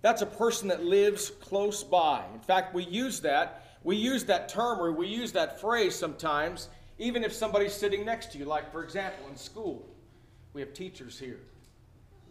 That's 0.00 0.22
a 0.22 0.26
person 0.26 0.68
that 0.68 0.82
lives 0.82 1.28
close 1.28 1.84
by. 1.84 2.24
In 2.32 2.40
fact, 2.40 2.74
we 2.74 2.84
use 2.84 3.20
that. 3.20 3.66
We 3.82 3.96
use 3.96 4.24
that 4.24 4.48
term 4.48 4.80
or 4.80 4.92
we 4.92 5.06
use 5.06 5.30
that 5.32 5.60
phrase 5.60 5.94
sometimes, 5.94 6.70
even 6.98 7.22
if 7.22 7.34
somebody's 7.34 7.74
sitting 7.74 8.06
next 8.06 8.32
to 8.32 8.38
you. 8.38 8.46
Like, 8.46 8.72
for 8.72 8.82
example, 8.82 9.28
in 9.28 9.36
school, 9.36 9.86
we 10.54 10.62
have 10.62 10.72
teachers 10.72 11.18
here. 11.18 11.40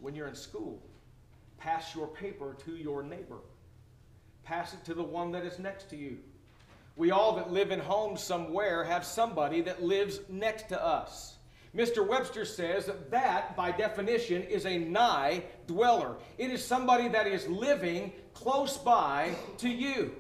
When 0.02 0.16
you're 0.16 0.28
in 0.28 0.34
school, 0.34 0.82
pass 1.60 1.94
your 1.94 2.08
paper 2.08 2.58
to 2.66 2.72
your 2.72 3.04
neighbor, 3.04 3.42
pass 4.44 4.74
it 4.74 4.84
to 4.86 4.96
the 4.96 5.04
one 5.04 5.32
that 5.34 5.46
is 5.46 5.60
next 5.60 5.92
to 5.92 5.96
you. 5.96 6.18
We 6.96 7.12
all 7.12 7.36
that 7.36 7.52
live 7.52 7.70
in 7.70 7.80
homes 7.80 8.24
somewhere 8.24 8.84
have 8.84 9.06
somebody 9.06 9.62
that 9.62 9.84
lives 9.84 10.22
next 10.28 10.70
to 10.70 10.84
us. 10.84 11.36
Mr. 11.76 12.08
Webster 12.08 12.46
says 12.46 12.86
that 12.86 13.10
that, 13.10 13.56
by 13.56 13.72
definition, 13.72 14.44
is 14.44 14.66
a 14.66 14.78
nigh 14.78 15.44
dweller. 15.66 16.18
It 16.38 16.52
is 16.52 16.64
somebody 16.64 17.08
that 17.08 17.26
is 17.26 17.48
living 17.48 18.14
close 18.34 18.78
by 18.78 19.36
to 19.58 19.70
you. 19.70 20.14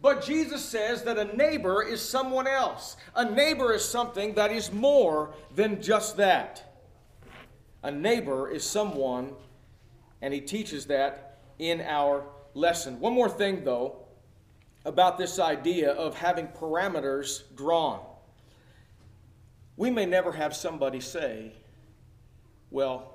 But 0.00 0.24
Jesus 0.24 0.64
says 0.64 1.02
that 1.02 1.18
a 1.18 1.36
neighbor 1.36 1.82
is 1.82 2.00
someone 2.00 2.46
else. 2.46 2.96
A 3.14 3.28
neighbor 3.28 3.74
is 3.74 3.84
something 3.84 4.34
that 4.34 4.52
is 4.52 4.72
more 4.72 5.34
than 5.54 5.82
just 5.82 6.16
that. 6.16 6.86
A 7.82 7.90
neighbor 7.90 8.48
is 8.50 8.64
someone, 8.64 9.32
and 10.22 10.32
he 10.32 10.40
teaches 10.40 10.86
that 10.86 11.38
in 11.58 11.80
our 11.80 12.24
lesson. 12.54 13.00
One 13.00 13.12
more 13.12 13.28
thing, 13.28 13.64
though, 13.64 14.06
about 14.84 15.18
this 15.18 15.38
idea 15.38 15.92
of 15.92 16.16
having 16.16 16.46
parameters 16.48 17.42
drawn. 17.54 18.00
We 19.80 19.88
may 19.88 20.04
never 20.04 20.30
have 20.32 20.54
somebody 20.54 21.00
say, 21.00 21.52
Well, 22.70 23.14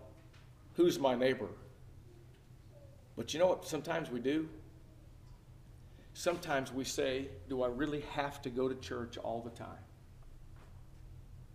who's 0.74 0.98
my 0.98 1.14
neighbor? 1.14 1.50
But 3.16 3.32
you 3.32 3.40
know 3.40 3.46
what 3.46 3.68
sometimes 3.68 4.10
we 4.10 4.20
do? 4.20 4.50
Sometimes 6.16 6.74
we 6.74 6.84
say, 6.84 7.28
Do 7.50 7.62
I 7.62 7.68
really 7.68 8.02
have 8.14 8.42
to 8.42 8.50
go 8.50 8.68
to 8.68 8.74
church 8.74 9.20
all 9.20 9.42
the 9.42 9.52
time? 9.52 9.78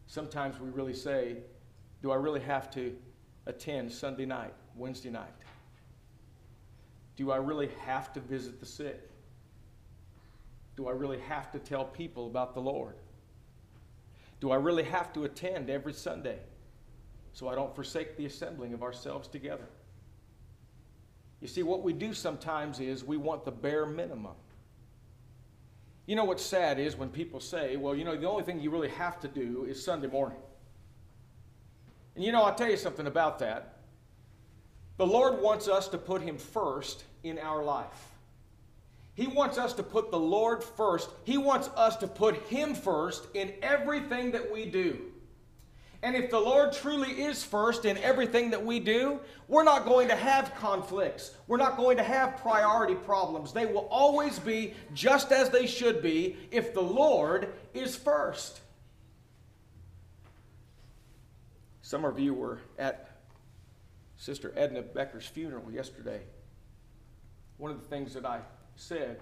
Sometimes 0.07 0.61
we 0.61 0.71
really 0.71 0.95
say, 0.95 1.39
Do 2.03 2.13
I 2.13 2.15
really 2.15 2.43
have 2.43 2.71
to 2.75 2.97
attend 3.47 3.91
Sunday 3.91 4.27
night, 4.27 4.55
Wednesday 4.77 5.11
night? 5.11 5.35
Do 7.17 7.33
I 7.33 7.39
really 7.39 7.71
have 7.85 8.13
to 8.13 8.21
visit 8.21 8.61
the 8.61 8.67
sick? 8.67 9.11
Do 10.77 10.87
I 10.87 10.93
really 10.93 11.19
have 11.19 11.51
to 11.51 11.59
tell 11.59 11.85
people 11.85 12.29
about 12.29 12.55
the 12.55 12.61
Lord? 12.61 12.95
Do 14.41 14.51
I 14.51 14.57
really 14.57 14.85
have 14.85 15.13
to 15.13 15.25
attend 15.25 15.71
every 15.71 15.93
Sunday 15.93 16.39
so 17.33 17.49
I 17.49 17.55
don't 17.55 17.75
forsake 17.75 18.17
the 18.17 18.27
assembling 18.27 18.73
of 18.75 18.83
ourselves 18.83 19.29
together? 19.29 19.67
You 21.41 21.49
see, 21.49 21.63
what 21.63 21.83
we 21.83 21.93
do 21.93 22.13
sometimes 22.13 22.81
is 22.81 23.05
we 23.05 23.17
want 23.17 23.45
the 23.45 23.51
bare 23.51 23.87
minimum. 23.87 24.35
You 26.07 26.17
know 26.17 26.25
what's 26.25 26.45
sad 26.45 26.79
is 26.79 26.97
when 26.97 27.09
people 27.09 27.41
say, 27.41 27.77
well, 27.77 27.95
you 27.95 28.05
know, 28.05 28.17
the 28.17 28.29
only 28.29 28.43
thing 28.43 28.61
you 28.61 28.71
really 28.71 28.89
have 28.89 29.21
to 29.21 29.29
do 29.29 29.65
is 29.69 29.83
Sunday 29.83 30.09
morning. 30.09 30.39
And 32.15 32.25
you 32.25 32.33
know, 32.33 32.43
I'll 32.43 32.55
tell 32.55 32.71
you 32.71 32.77
something 32.77 33.07
about 33.07 33.39
that. 33.39 33.77
The 34.97 35.07
Lord 35.07 35.41
wants 35.41 35.69
us 35.69 35.89
to 35.89 35.99
put 35.99 36.21
Him 36.21 36.37
first 36.37 37.05
in 37.23 37.39
our 37.39 37.63
life. 37.63 38.10
He 39.21 39.27
wants 39.27 39.59
us 39.59 39.75
to 39.75 39.83
put 39.83 40.11
the 40.11 40.19
Lord 40.19 40.65
first. 40.65 41.11
He 41.25 41.37
wants 41.37 41.69
us 41.77 41.95
to 41.97 42.07
put 42.07 42.37
Him 42.47 42.75
first 42.75 43.27
in 43.35 43.53
everything 43.61 44.31
that 44.31 44.51
we 44.51 44.65
do. 44.65 44.99
And 46.03 46.17
if 46.17 46.31
the 46.31 46.41
Lord 46.41 46.73
truly 46.73 47.11
is 47.11 47.45
first 47.45 47.85
in 47.85 47.99
everything 47.99 48.49
that 48.53 48.65
we 48.65 48.81
do, 48.81 49.21
we're 49.47 49.63
not 49.63 49.85
going 49.85 50.09
to 50.09 50.17
have 50.17 50.55
conflicts. 50.55 51.35
We're 51.49 51.59
not 51.59 51.77
going 51.77 51.99
to 51.99 52.03
have 52.03 52.39
priority 52.39 52.95
problems. 52.95 53.53
They 53.53 53.67
will 53.67 53.87
always 53.91 54.39
be 54.39 54.73
just 54.95 55.33
as 55.33 55.51
they 55.51 55.67
should 55.67 56.01
be 56.01 56.39
if 56.51 56.73
the 56.73 56.81
Lord 56.81 57.53
is 57.75 57.95
first. 57.95 58.63
Some 61.83 62.07
of 62.07 62.19
you 62.19 62.33
were 62.33 62.61
at 62.79 63.19
Sister 64.17 64.51
Edna 64.57 64.81
Becker's 64.81 65.27
funeral 65.27 65.71
yesterday. 65.71 66.23
One 67.59 67.71
of 67.71 67.83
the 67.83 67.87
things 67.87 68.15
that 68.15 68.25
I 68.25 68.41
said 68.81 69.21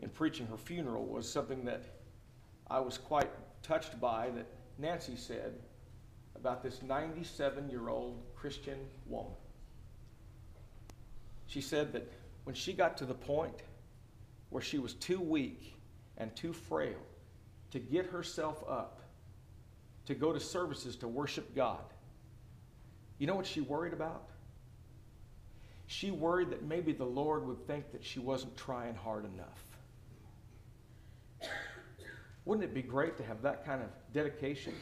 in 0.00 0.10
preaching 0.10 0.46
her 0.46 0.56
funeral 0.56 1.06
was 1.06 1.30
something 1.30 1.64
that 1.64 1.82
I 2.70 2.78
was 2.78 2.98
quite 2.98 3.30
touched 3.62 3.98
by 4.00 4.30
that 4.30 4.46
Nancy 4.76 5.16
said 5.16 5.54
about 6.36 6.62
this 6.62 6.82
97 6.82 7.70
year 7.70 7.88
old 7.88 8.22
Christian 8.36 8.78
woman. 9.06 9.32
She 11.46 11.62
said 11.62 11.92
that 11.94 12.12
when 12.44 12.54
she 12.54 12.74
got 12.74 12.98
to 12.98 13.06
the 13.06 13.14
point 13.14 13.62
where 14.50 14.62
she 14.62 14.78
was 14.78 14.92
too 14.94 15.20
weak 15.20 15.74
and 16.18 16.34
too 16.36 16.52
frail 16.52 17.00
to 17.70 17.78
get 17.78 18.06
herself 18.06 18.62
up 18.68 19.02
to 20.04 20.14
go 20.14 20.32
to 20.32 20.40
services 20.40 20.96
to 20.96 21.08
worship 21.08 21.54
God, 21.56 21.94
you 23.18 23.26
know 23.26 23.34
what 23.34 23.46
she 23.46 23.62
worried 23.62 23.94
about? 23.94 24.28
She 25.88 26.10
worried 26.10 26.50
that 26.50 26.62
maybe 26.62 26.92
the 26.92 27.06
Lord 27.06 27.46
would 27.46 27.66
think 27.66 27.90
that 27.92 28.04
she 28.04 28.20
wasn't 28.20 28.56
trying 28.58 28.94
hard 28.94 29.24
enough. 29.24 29.64
Wouldn't 32.44 32.64
it 32.64 32.74
be 32.74 32.82
great 32.82 33.16
to 33.16 33.24
have 33.24 33.40
that 33.42 33.64
kind 33.64 33.82
of 33.82 33.88
dedication? 34.12 34.74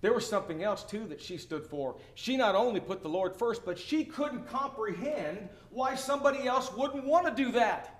There 0.00 0.12
was 0.12 0.28
something 0.28 0.64
else 0.64 0.82
too 0.82 1.06
that 1.06 1.20
she 1.20 1.38
stood 1.38 1.64
for. 1.64 1.96
She 2.14 2.36
not 2.36 2.56
only 2.56 2.80
put 2.80 3.02
the 3.02 3.08
Lord 3.08 3.36
first, 3.36 3.64
but 3.64 3.78
she 3.78 4.04
couldn't 4.04 4.48
comprehend 4.48 5.48
why 5.70 5.94
somebody 5.94 6.46
else 6.48 6.72
wouldn't 6.72 7.06
want 7.06 7.26
to 7.26 7.44
do 7.44 7.52
that. 7.52 7.94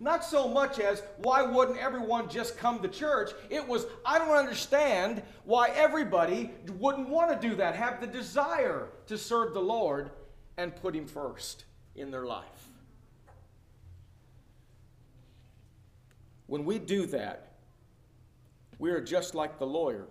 Not 0.00 0.24
so 0.24 0.46
much 0.46 0.78
as 0.78 1.02
why 1.18 1.42
wouldn't 1.42 1.78
everyone 1.78 2.28
just 2.28 2.56
come 2.56 2.80
to 2.80 2.88
church? 2.88 3.32
It 3.50 3.66
was, 3.66 3.86
I 4.06 4.18
don't 4.18 4.36
understand 4.36 5.22
why 5.44 5.70
everybody 5.70 6.52
wouldn't 6.78 7.08
want 7.08 7.40
to 7.40 7.48
do 7.48 7.56
that, 7.56 7.74
have 7.74 8.00
the 8.00 8.06
desire 8.06 8.90
to 9.08 9.18
serve 9.18 9.52
the 9.52 9.60
Lord 9.60 10.10
and 10.58 10.76
put 10.76 10.94
Him 10.94 11.06
first 11.06 11.64
in 11.94 12.10
their 12.10 12.26
life. 12.26 12.68
When 16.46 16.64
we 16.64 16.78
do 16.78 17.06
that, 17.06 17.52
we 18.78 18.90
are 18.90 19.00
just 19.00 19.34
like 19.34 19.58
the 19.58 19.66
lawyer, 19.66 20.06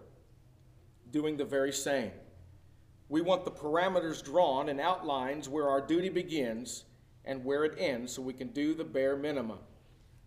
doing 1.11 1.37
the 1.37 1.45
very 1.45 1.71
same. 1.71 2.11
We 3.09 3.21
want 3.21 3.45
the 3.45 3.51
parameters 3.51 4.23
drawn 4.23 4.69
and 4.69 4.79
outlines 4.79 5.47
where 5.47 5.69
our 5.69 5.81
duty 5.81 6.09
begins 6.09 6.85
and 7.25 7.43
where 7.43 7.65
it 7.65 7.75
ends 7.77 8.13
so 8.13 8.21
we 8.21 8.33
can 8.33 8.49
do 8.49 8.73
the 8.73 8.83
bare 8.83 9.15
minimum. 9.15 9.59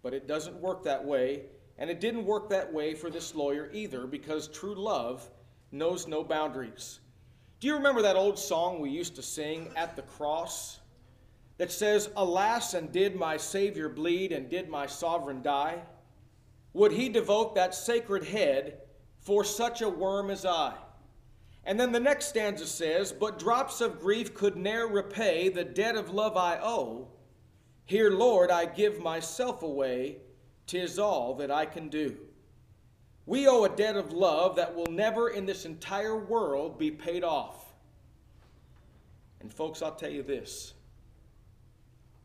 But 0.03 0.15
it 0.15 0.27
doesn't 0.27 0.57
work 0.57 0.85
that 0.85 1.05
way, 1.05 1.43
and 1.79 1.91
it 1.91 2.01
didn't 2.01 2.25
work 2.25 2.49
that 2.51 2.73
way 2.73 2.95
for 2.95 3.11
this 3.11 3.35
lawyer 3.35 3.71
either 3.73 4.07
because 4.07 4.49
true 4.49 4.75
love 4.75 5.29
knows 5.73 6.07
no 6.07 6.25
boundaries. 6.25 7.01
Do 7.61 7.67
you 7.67 7.75
remember 7.75 8.01
that 8.01 8.17
old 8.17 8.39
song 8.39 8.81
we 8.81 8.89
used 8.89 9.17
to 9.17 9.23
sing 9.23 9.71
at 9.77 9.95
the 9.95 10.01
cross 10.01 10.81
that 11.59 11.71
says, 11.71 12.09
Alas, 12.17 12.73
and 12.73 12.91
did 12.91 13.15
my 13.15 13.37
Savior 13.37 13.91
bleed, 13.91 14.33
and 14.33 14.49
did 14.49 14.71
my 14.71 14.87
sovereign 14.87 15.43
die? 15.43 15.83
Would 16.73 16.93
he 16.93 17.11
devote 17.11 17.55
that 17.55 17.75
sacred 17.75 18.25
head 18.25 18.79
for 19.21 19.45
such 19.45 19.83
a 19.83 19.91
worm 19.91 20.31
as 20.31 20.47
I? 20.47 20.73
And 21.65 21.79
then 21.79 21.93
the 21.93 22.01
next 22.01 22.29
stanza 22.29 22.67
says, 22.67 23.13
But 23.13 23.39
drops 23.39 23.83
of 23.83 24.01
grief 24.01 24.33
could 24.33 24.57
ne'er 24.57 24.87
repay 24.87 25.51
the 25.51 25.65
debt 25.65 25.97
of 25.97 26.15
love 26.15 26.39
I 26.39 26.59
owe. 26.63 27.09
Here, 27.85 28.11
Lord, 28.11 28.51
I 28.51 28.65
give 28.65 29.01
myself 29.01 29.63
away, 29.63 30.17
tis 30.67 30.99
all 30.99 31.35
that 31.35 31.51
I 31.51 31.67
can 31.67 31.91
do. 31.91 32.17
We 33.31 33.47
owe 33.47 33.63
a 33.63 33.69
debt 33.69 33.95
of 33.95 34.13
love 34.13 34.57
that 34.57 34.75
will 34.75 34.89
never 34.91 35.29
in 35.29 35.47
this 35.47 35.65
entire 35.65 36.19
world 36.19 36.81
be 36.81 36.91
paid 36.91 37.23
off. 37.23 37.65
And, 39.41 39.55
folks, 39.55 39.83
I'll 39.83 39.95
tell 39.95 40.11
you 40.11 40.25
this. 40.25 40.75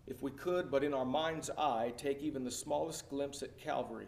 If 0.07 0.23
we 0.23 0.31
could, 0.31 0.71
but 0.71 0.83
in 0.83 0.95
our 0.95 1.05
mind's 1.05 1.51
eye, 1.51 1.93
take 1.95 2.23
even 2.23 2.43
the 2.43 2.49
smallest 2.49 3.07
glimpse 3.07 3.43
at 3.43 3.55
Calvary, 3.55 4.07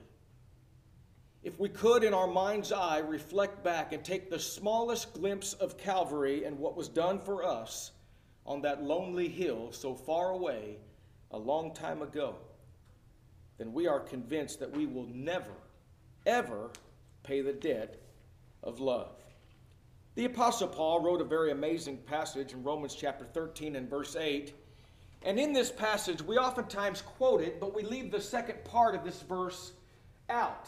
if 1.44 1.60
we 1.60 1.70
could, 1.70 2.04
in 2.04 2.16
our 2.16 2.26
mind's 2.26 2.72
eye, 2.72 2.98
reflect 2.98 3.64
back 3.64 3.94
and 3.94 4.04
take 4.04 4.32
the 4.32 4.40
smallest 4.40 5.14
glimpse 5.14 5.54
of 5.54 5.78
Calvary 5.78 6.46
and 6.46 6.58
what 6.58 6.76
was 6.76 6.90
done 6.90 7.20
for 7.20 7.44
us 7.44 7.92
on 8.44 8.60
that 8.64 8.82
lonely 8.82 9.28
hill 9.28 9.72
so 9.72 9.94
far 9.94 10.32
away 10.32 10.78
a 11.30 11.38
long 11.38 11.76
time 11.76 12.02
ago, 12.02 12.38
then 13.60 13.72
we 13.72 13.86
are 13.86 14.00
convinced 14.00 14.60
that 14.62 14.76
we 14.76 14.88
will 14.88 15.06
never, 15.14 15.54
ever 16.26 16.72
pay 17.28 17.42
the 17.42 17.52
debt 17.52 18.00
of 18.64 18.80
love. 18.80 19.12
The 20.16 20.26
Apostle 20.26 20.70
Paul 20.70 21.02
wrote 21.02 21.22
a 21.22 21.26
very 21.26 21.52
amazing 21.52 21.98
passage 21.98 22.54
in 22.54 22.64
Romans 22.64 22.96
chapter 22.96 23.26
13 23.26 23.76
and 23.76 23.90
verse 23.90 24.16
8. 24.16 24.54
And 25.24 25.38
in 25.38 25.52
this 25.52 25.70
passage, 25.70 26.22
we 26.22 26.38
oftentimes 26.38 27.02
quote 27.02 27.42
it, 27.42 27.60
but 27.60 27.76
we 27.76 27.84
leave 27.84 28.12
the 28.12 28.22
second 28.22 28.64
part 28.64 28.96
of 28.96 29.04
this 29.04 29.22
verse 29.24 29.74
out. 30.30 30.68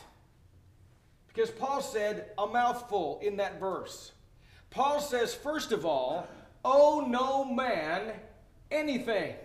Because 1.28 1.50
Paul 1.50 1.82
said 1.82 2.32
a 2.38 2.46
mouthful 2.46 3.20
in 3.24 3.38
that 3.38 3.60
verse. 3.60 4.12
Paul 4.70 5.00
says, 5.00 5.34
first 5.34 5.72
of 5.72 5.86
all, 5.86 6.28
owe 6.66 7.06
no 7.08 7.46
man 7.46 8.12
anything. 8.70 9.36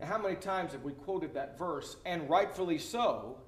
Now, 0.00 0.06
how 0.06 0.18
many 0.18 0.36
times 0.36 0.72
have 0.72 0.82
we 0.82 0.92
quoted 0.92 1.34
that 1.34 1.58
verse, 1.58 1.96
and 2.06 2.28
rightfully 2.28 2.78
so, 2.78 3.38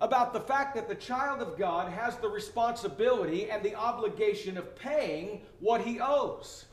about 0.00 0.32
the 0.32 0.40
fact 0.40 0.74
that 0.76 0.88
the 0.88 0.94
child 0.94 1.40
of 1.42 1.58
God 1.58 1.92
has 1.92 2.16
the 2.16 2.28
responsibility 2.28 3.50
and 3.50 3.62
the 3.62 3.74
obligation 3.74 4.56
of 4.56 4.76
paying 4.76 5.42
what 5.60 5.80
he 5.80 5.98
owes? 6.00 6.66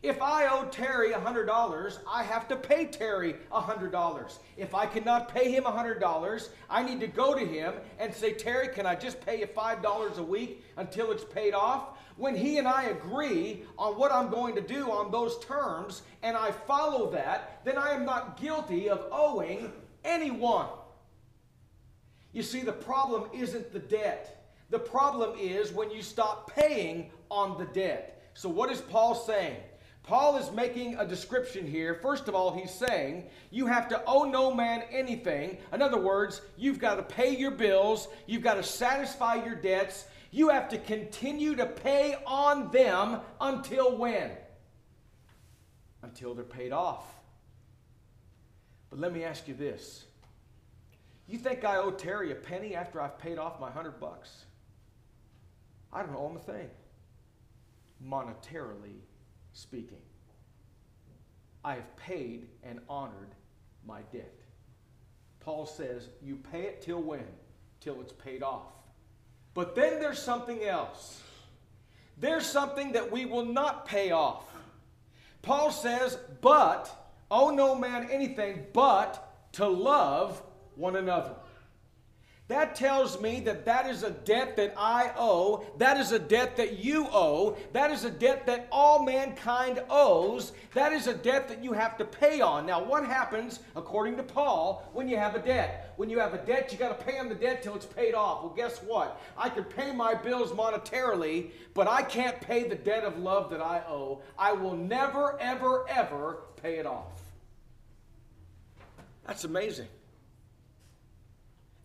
If 0.00 0.22
I 0.22 0.46
owe 0.46 0.66
Terry 0.66 1.10
$100, 1.10 1.98
I 2.08 2.22
have 2.22 2.46
to 2.48 2.56
pay 2.56 2.84
Terry 2.84 3.34
$100. 3.50 4.38
If 4.56 4.72
I 4.72 4.86
cannot 4.86 5.34
pay 5.34 5.50
him 5.50 5.64
$100, 5.64 6.48
I 6.70 6.84
need 6.84 7.00
to 7.00 7.08
go 7.08 7.34
to 7.34 7.44
him 7.44 7.74
and 7.98 8.14
say, 8.14 8.32
Terry, 8.32 8.68
can 8.68 8.86
I 8.86 8.94
just 8.94 9.20
pay 9.20 9.40
you 9.40 9.46
$5 9.46 10.18
a 10.18 10.22
week 10.22 10.64
until 10.76 11.10
it's 11.10 11.24
paid 11.24 11.52
off? 11.52 11.98
When 12.16 12.36
he 12.36 12.58
and 12.58 12.68
I 12.68 12.84
agree 12.84 13.64
on 13.76 13.98
what 13.98 14.12
I'm 14.12 14.30
going 14.30 14.54
to 14.54 14.60
do 14.60 14.90
on 14.90 15.10
those 15.10 15.44
terms 15.44 16.02
and 16.22 16.36
I 16.36 16.52
follow 16.52 17.10
that, 17.10 17.60
then 17.64 17.76
I 17.76 17.90
am 17.90 18.04
not 18.04 18.40
guilty 18.40 18.88
of 18.88 19.04
owing 19.10 19.72
anyone. 20.04 20.66
You 22.32 22.42
see, 22.42 22.60
the 22.60 22.72
problem 22.72 23.30
isn't 23.32 23.72
the 23.72 23.78
debt. 23.78 24.52
The 24.70 24.78
problem 24.78 25.38
is 25.38 25.72
when 25.72 25.90
you 25.90 26.02
stop 26.02 26.54
paying 26.54 27.10
on 27.30 27.58
the 27.58 27.64
debt. 27.66 28.30
So, 28.34 28.48
what 28.48 28.70
is 28.70 28.80
Paul 28.80 29.14
saying? 29.14 29.56
Paul 30.08 30.36
is 30.36 30.50
making 30.52 30.96
a 30.96 31.06
description 31.06 31.66
here. 31.66 31.94
First 31.94 32.28
of 32.28 32.34
all, 32.34 32.50
he's 32.50 32.70
saying 32.70 33.26
you 33.50 33.66
have 33.66 33.88
to 33.88 34.02
owe 34.06 34.24
no 34.24 34.54
man 34.54 34.82
anything. 34.90 35.58
In 35.70 35.82
other 35.82 36.00
words, 36.00 36.40
you've 36.56 36.78
got 36.78 36.94
to 36.94 37.02
pay 37.02 37.36
your 37.36 37.50
bills, 37.50 38.08
you've 38.26 38.42
got 38.42 38.54
to 38.54 38.62
satisfy 38.62 39.44
your 39.44 39.54
debts, 39.54 40.06
you 40.30 40.48
have 40.48 40.68
to 40.70 40.78
continue 40.78 41.54
to 41.56 41.66
pay 41.66 42.16
on 42.26 42.70
them 42.70 43.20
until 43.38 43.98
when? 43.98 44.30
Until 46.02 46.34
they're 46.34 46.44
paid 46.44 46.72
off. 46.72 47.04
But 48.88 49.00
let 49.00 49.12
me 49.12 49.24
ask 49.24 49.46
you 49.46 49.54
this. 49.54 50.04
You 51.28 51.38
think 51.38 51.62
I 51.64 51.76
owe 51.76 51.90
Terry 51.90 52.32
a 52.32 52.34
penny 52.34 52.74
after 52.74 53.00
I've 53.00 53.18
paid 53.18 53.38
off 53.38 53.60
my 53.60 53.70
hundred 53.70 54.00
bucks? 54.00 54.46
I 55.92 56.02
don't 56.02 56.16
owe 56.16 56.28
him 56.28 56.36
a 56.36 56.40
thing, 56.40 56.70
monetarily 58.04 59.00
speaking. 59.52 60.00
I 61.64 61.74
have 61.74 61.96
paid 61.96 62.48
and 62.62 62.80
honored 62.88 63.34
my 63.86 64.00
debt. 64.12 64.40
Paul 65.40 65.66
says, 65.66 66.08
You 66.22 66.36
pay 66.36 66.62
it 66.62 66.80
till 66.80 67.02
when? 67.02 67.26
Till 67.80 68.00
it's 68.00 68.12
paid 68.12 68.42
off. 68.42 68.72
But 69.52 69.74
then 69.74 70.00
there's 70.00 70.20
something 70.22 70.64
else. 70.64 71.22
There's 72.16 72.46
something 72.46 72.92
that 72.92 73.12
we 73.12 73.26
will 73.26 73.44
not 73.44 73.86
pay 73.86 74.12
off. 74.12 74.44
Paul 75.42 75.70
says, 75.70 76.18
But 76.40 77.14
owe 77.30 77.50
no 77.50 77.74
man 77.74 78.08
anything 78.10 78.66
but 78.72 79.50
to 79.52 79.68
love 79.68 80.42
one 80.78 80.96
another. 80.96 81.34
That 82.48 82.74
tells 82.74 83.20
me 83.20 83.40
that 83.40 83.66
that 83.66 83.90
is 83.90 84.02
a 84.02 84.10
debt 84.10 84.56
that 84.56 84.72
I 84.74 85.12
owe. 85.18 85.66
That 85.76 85.98
is 85.98 86.12
a 86.12 86.18
debt 86.18 86.56
that 86.56 86.78
you 86.78 87.06
owe. 87.12 87.58
That 87.74 87.90
is 87.90 88.04
a 88.04 88.10
debt 88.10 88.46
that 88.46 88.68
all 88.72 89.04
mankind 89.04 89.82
owes. 89.90 90.52
That 90.72 90.94
is 90.94 91.08
a 91.08 91.14
debt 91.14 91.48
that 91.48 91.62
you 91.62 91.74
have 91.74 91.98
to 91.98 92.06
pay 92.06 92.40
on. 92.40 92.64
Now, 92.64 92.82
what 92.82 93.04
happens, 93.04 93.60
according 93.76 94.16
to 94.16 94.22
Paul, 94.22 94.88
when 94.94 95.08
you 95.08 95.18
have 95.18 95.34
a 95.34 95.40
debt? 95.40 95.92
When 95.96 96.08
you 96.08 96.18
have 96.20 96.32
a 96.32 96.38
debt, 96.38 96.72
you 96.72 96.78
got 96.78 96.98
to 96.98 97.04
pay 97.04 97.18
on 97.18 97.28
the 97.28 97.34
debt 97.34 97.62
till 97.62 97.74
it's 97.76 97.84
paid 97.84 98.14
off. 98.14 98.42
Well, 98.42 98.54
guess 98.56 98.78
what? 98.78 99.20
I 99.36 99.50
can 99.50 99.64
pay 99.64 99.92
my 99.92 100.14
bills 100.14 100.50
monetarily, 100.50 101.50
but 101.74 101.86
I 101.86 102.00
can't 102.00 102.40
pay 102.40 102.66
the 102.66 102.76
debt 102.76 103.04
of 103.04 103.18
love 103.18 103.50
that 103.50 103.60
I 103.60 103.82
owe. 103.86 104.22
I 104.38 104.52
will 104.52 104.74
never, 104.74 105.38
ever, 105.38 105.86
ever 105.90 106.44
pay 106.62 106.78
it 106.78 106.86
off. 106.86 107.20
That's 109.26 109.44
amazing. 109.44 109.88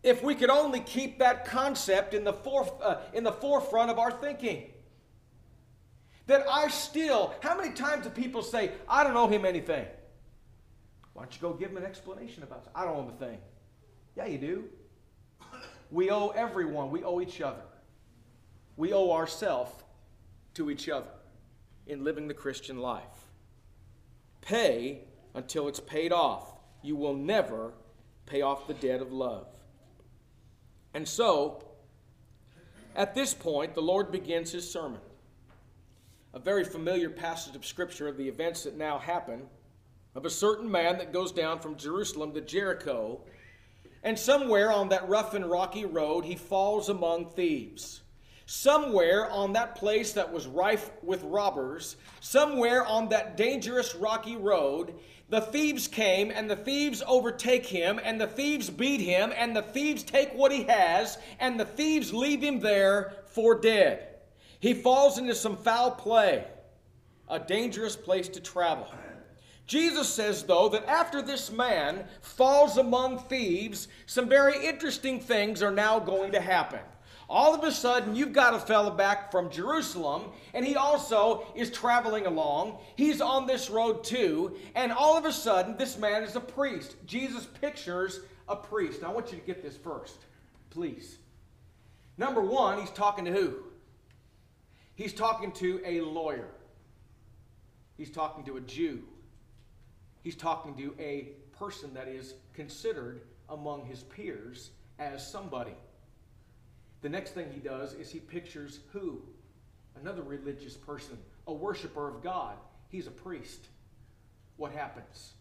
If 0.04 0.22
we 0.22 0.36
could 0.36 0.50
only 0.50 0.82
keep 0.82 1.20
that 1.20 1.46
concept 1.46 2.14
in 2.14 2.26
the, 2.26 2.34
foref- 2.34 2.80
uh, 2.82 2.98
in 3.14 3.24
the 3.24 3.32
forefront 3.32 3.90
of 3.90 3.98
our 3.98 4.12
thinking. 4.12 4.70
That 6.28 6.46
I 6.50 6.68
still, 6.68 7.34
how 7.42 7.58
many 7.58 7.74
times 7.74 8.04
do 8.04 8.10
people 8.10 8.44
say, 8.44 8.72
I 8.88 9.04
don't 9.04 9.16
owe 9.16 9.28
him 9.28 9.46
anything? 9.46 9.86
Why 11.14 11.24
don't 11.24 11.34
you 11.34 11.42
go 11.42 11.54
give 11.54 11.72
him 11.72 11.78
an 11.78 11.86
explanation 11.86 12.44
about 12.44 12.64
it? 12.66 12.72
I 12.76 12.86
don't 12.86 12.96
owe 12.96 13.02
him 13.04 13.10
a 13.10 13.26
thing. 13.26 13.38
Yeah, 14.16 14.26
you 14.26 14.38
do. 14.38 14.64
We 15.92 16.10
owe 16.10 16.30
everyone, 16.30 16.92
we 16.92 17.04
owe 17.04 17.22
each 17.22 17.40
other. 17.42 17.62
We 18.78 18.94
owe 18.94 19.12
ourselves 19.12 19.72
to 20.56 20.72
each 20.72 20.90
other 20.90 21.12
in 21.86 22.04
living 22.04 22.28
the 22.28 22.34
Christian 22.34 22.80
life. 22.80 23.04
Pay 24.42 25.02
until 25.36 25.68
it's 25.68 25.80
paid 25.80 26.12
off. 26.12 26.56
You 26.82 26.96
will 26.96 27.16
never 27.16 27.74
pay 28.26 28.42
off 28.42 28.68
the 28.68 28.74
debt 28.74 29.02
of 29.02 29.12
love. 29.12 29.48
And 30.94 31.08
so, 31.08 31.64
at 32.96 33.16
this 33.16 33.34
point, 33.34 33.74
the 33.74 33.82
Lord 33.82 34.12
begins 34.12 34.52
his 34.52 34.70
sermon. 34.70 35.02
A 36.34 36.40
very 36.40 36.64
familiar 36.64 37.10
passage 37.10 37.56
of 37.56 37.66
Scripture 37.66 38.08
of 38.08 38.18
the 38.18 38.28
events 38.28 38.64
that 38.64 38.78
now 38.78 38.98
happen 38.98 39.48
of 40.16 40.26
a 40.26 40.30
certain 40.30 40.70
man 40.70 40.98
that 41.00 41.14
goes 41.14 41.32
down 41.32 41.60
from 41.60 41.76
Jerusalem 41.76 42.34
to 42.34 42.42
Jericho, 42.42 43.22
and 44.04 44.18
somewhere 44.18 44.72
on 44.72 44.90
that 44.90 45.08
rough 45.08 45.34
and 45.34 45.50
rocky 45.50 45.86
road, 45.86 46.26
he 46.26 46.36
falls 46.36 46.90
among 46.90 47.32
thieves. 47.32 48.02
Somewhere 48.46 49.30
on 49.32 49.54
that 49.54 49.76
place 49.76 50.14
that 50.14 50.32
was 50.32 50.46
rife 50.46 50.92
with 51.02 51.24
robbers, 51.24 51.96
somewhere 52.20 52.86
on 52.86 53.10
that 53.10 53.38
dangerous 53.38 53.96
rocky 53.96 54.36
road, 54.36 54.94
the 55.30 55.42
thieves 55.42 55.88
came 55.88 56.32
and 56.32 56.50
the 56.50 56.56
thieves 56.56 57.02
overtake 57.08 57.66
him 57.66 58.00
and 58.04 58.20
the 58.20 58.28
thieves 58.28 58.70
beat 58.70 59.02
him 59.02 59.32
and 59.36 59.56
the 59.56 59.62
thieves 59.62 60.04
take 60.04 60.34
what 60.34 60.52
he 60.52 60.64
has 60.64 61.18
and 61.40 61.60
the 61.60 61.66
thieves 61.66 62.14
leave 62.14 62.42
him 62.42 62.60
there 62.60 63.14
for 63.28 63.60
dead. 63.60 64.08
He 64.60 64.74
falls 64.74 65.18
into 65.18 65.36
some 65.36 65.58
foul 65.58 65.92
play, 65.92 66.46
a 67.30 67.40
dangerous 67.40 67.96
place 67.96 68.30
to 68.30 68.40
travel. 68.40 68.88
Jesus 69.66 70.10
says, 70.10 70.44
though, 70.44 70.70
that 70.70 70.86
after 70.88 71.22
this 71.22 71.50
man 71.50 72.06
falls 72.22 72.78
among 72.78 73.20
thieves, 73.20 73.88
some 74.06 74.28
very 74.28 74.66
interesting 74.66 75.20
things 75.20 75.64
are 75.64 75.72
now 75.72 76.00
going 76.00 76.34
to 76.34 76.42
happen 76.42 76.80
all 77.34 77.56
of 77.56 77.64
a 77.64 77.72
sudden 77.72 78.16
you've 78.16 78.32
got 78.32 78.54
a 78.54 78.60
fellow 78.60 78.92
back 78.92 79.32
from 79.32 79.50
Jerusalem, 79.50 80.26
and 80.54 80.64
he 80.64 80.76
also 80.76 81.48
is 81.56 81.72
traveling 81.72 82.28
along. 82.28 82.78
He's 82.96 83.22
on 83.22 83.48
this 83.48 83.72
road 83.72 84.04
too, 84.04 84.56
and 84.76 84.92
all 84.92 85.18
of 85.18 85.26
a 85.26 85.34
sudden 85.34 85.76
this 85.76 85.98
man 85.98 86.22
is 86.22 86.36
a 86.36 86.40
priest. 86.40 86.96
Jesus 87.08 87.48
pictures 87.60 88.20
a 88.48 88.56
priest. 88.56 89.02
Now 89.02 89.10
I 89.10 89.14
want 89.14 89.32
you 89.32 89.40
to 89.40 89.46
get 89.46 89.64
this 89.64 89.76
first, 89.76 90.26
please. 90.70 91.18
Number 92.20 92.42
one, 92.42 92.80
he's 92.80 92.92
talking 92.92 93.26
to 93.26 93.32
who? 93.32 93.56
He's 94.94 95.14
talking 95.14 95.52
to 95.54 95.82
a 95.84 96.02
lawyer. 96.02 96.50
He's 97.98 98.12
talking 98.12 98.44
to 98.46 98.58
a 98.58 98.62
Jew. 98.62 99.02
He's 100.22 100.36
talking 100.36 100.76
to 100.76 100.94
a 101.00 101.30
person 101.58 101.96
that 101.96 102.08
is 102.08 102.36
considered 102.54 103.22
among 103.50 103.86
his 103.86 104.04
peers 104.04 104.70
as 105.00 105.28
somebody. 105.28 105.74
The 107.04 107.10
next 107.10 107.32
thing 107.32 107.52
he 107.54 107.60
does 107.60 107.94
is 107.94 108.10
he 108.10 108.20
pictures 108.20 108.80
who? 108.94 109.22
Another 110.00 110.24
religious 110.24 110.76
person, 110.76 111.18
a 111.48 111.54
worshiper 111.54 112.08
of 112.08 112.24
God. 112.24 112.56
He's 112.88 113.08
a 113.08 113.12
priest. 113.12 113.68
What 114.56 114.72
happens? 114.72 115.34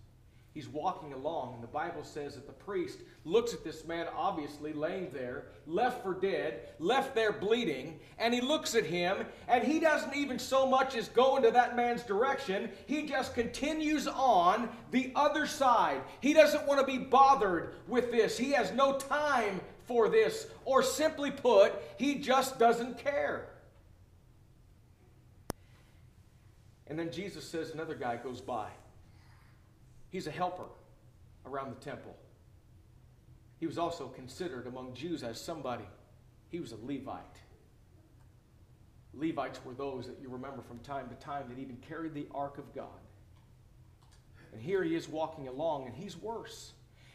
He's 0.55 0.68
walking 0.68 1.12
along, 1.14 1.55
and 1.55 1.62
the 1.62 1.68
Bible 1.68 2.03
says 2.03 2.35
that 2.35 2.46
the 2.46 2.53
priest 2.53 2.98
looks 3.25 3.55
at 3.55 3.64
this 3.64 3.87
man, 3.87 4.07
obviously 4.14 4.72
laying 4.75 5.11
there, 5.11 5.46
left 5.66 6.03
for 6.03 6.12
dead, 6.12 6.68
left 6.79 7.14
there 7.14 7.33
bleeding, 7.33 8.01
and 8.18 8.35
he 8.35 8.40
looks 8.40 8.75
at 8.75 8.85
him, 8.85 9.25
and 9.48 9.64
he 9.64 9.81
doesn't 9.81 10.14
even 10.14 10.38
so 10.38 10.66
much 10.66 10.94
as 10.94 11.09
go 11.09 11.37
into 11.37 11.53
that 11.53 11.75
man's 11.75 12.03
direction. 12.03 12.70
He 12.87 13.07
just 13.07 13.35
continues 13.35 14.07
on 14.09 14.68
the 14.90 15.12
other 15.14 15.46
side. 15.46 16.03
He 16.20 16.35
doesn't 16.35 16.66
want 16.66 16.81
to 16.81 16.87
be 16.87 16.98
bothered 16.98 17.75
with 17.87 18.11
this. 18.11 18.37
He 18.37 18.51
has 18.51 18.72
no 18.72 18.98
time 18.98 19.61
for 19.86 20.08
this, 20.08 20.46
or 20.64 20.82
simply 20.82 21.30
put, 21.30 21.72
he 21.98 22.16
just 22.16 22.58
doesn't 22.58 22.98
care. 22.98 23.48
And 26.86 26.98
then 26.98 27.10
Jesus 27.10 27.48
says 27.48 27.70
another 27.70 27.94
guy 27.94 28.16
goes 28.16 28.40
by. 28.40 28.68
He's 30.10 30.26
a 30.26 30.30
helper 30.30 30.66
around 31.46 31.70
the 31.70 31.80
temple. 31.80 32.14
He 33.60 33.66
was 33.66 33.78
also 33.78 34.08
considered 34.08 34.66
among 34.66 34.94
Jews 34.94 35.22
as 35.22 35.40
somebody. 35.40 35.86
He 36.50 36.60
was 36.60 36.72
a 36.72 36.76
Levite. 36.76 37.38
Levites 39.14 39.64
were 39.64 39.74
those 39.74 40.06
that 40.06 40.18
you 40.20 40.28
remember 40.28 40.62
from 40.62 40.78
time 40.80 41.08
to 41.08 41.14
time 41.14 41.46
that 41.48 41.58
even 41.58 41.76
carried 41.76 42.14
the 42.14 42.26
ark 42.34 42.58
of 42.58 42.74
God. 42.74 42.86
And 44.52 44.60
here 44.60 44.82
he 44.82 44.94
is 44.94 45.08
walking 45.08 45.48
along, 45.48 45.86
and 45.86 45.94
he's 45.94 46.16
worse. 46.16 46.72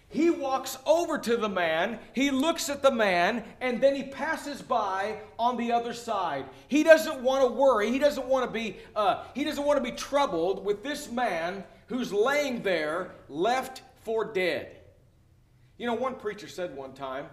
He 0.09 0.29
walks 0.29 0.77
over 0.85 1.17
to 1.17 1.35
the 1.35 1.49
man, 1.49 1.99
he 2.13 2.31
looks 2.31 2.69
at 2.69 2.81
the 2.81 2.91
man, 2.91 3.43
and 3.59 3.81
then 3.81 3.93
he 3.93 4.03
passes 4.03 4.61
by 4.61 5.19
on 5.37 5.57
the 5.57 5.73
other 5.73 5.93
side. 5.93 6.45
He 6.69 6.83
doesn't 6.83 7.21
want 7.21 7.43
to 7.43 7.53
worry. 7.53 7.91
He 7.91 7.99
doesn't 7.99 8.25
want 8.25 8.45
to 8.45 8.51
be. 8.51 8.77
Uh, 8.95 9.25
he 9.35 9.43
doesn't 9.43 9.65
want 9.65 9.83
to 9.83 9.83
be 9.83 9.95
troubled 9.95 10.63
with 10.63 10.81
this 10.81 11.11
man 11.11 11.65
who's 11.87 12.13
laying 12.13 12.63
there, 12.63 13.11
left 13.27 13.81
for 14.03 14.23
dead. 14.23 14.77
You 15.77 15.87
know, 15.87 15.93
one 15.93 16.15
preacher 16.15 16.47
said 16.47 16.75
one 16.75 16.93
time, 16.93 17.25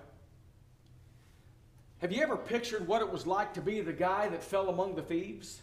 "Have 1.99 2.11
you 2.11 2.23
ever 2.23 2.37
pictured 2.37 2.89
what 2.89 3.03
it 3.03 3.09
was 3.09 3.25
like 3.25 3.55
to 3.55 3.61
be 3.61 3.81
the 3.83 3.93
guy 3.93 4.29
that 4.29 4.43
fell 4.43 4.69
among 4.69 4.97
the 4.97 5.03
thieves?" 5.03 5.63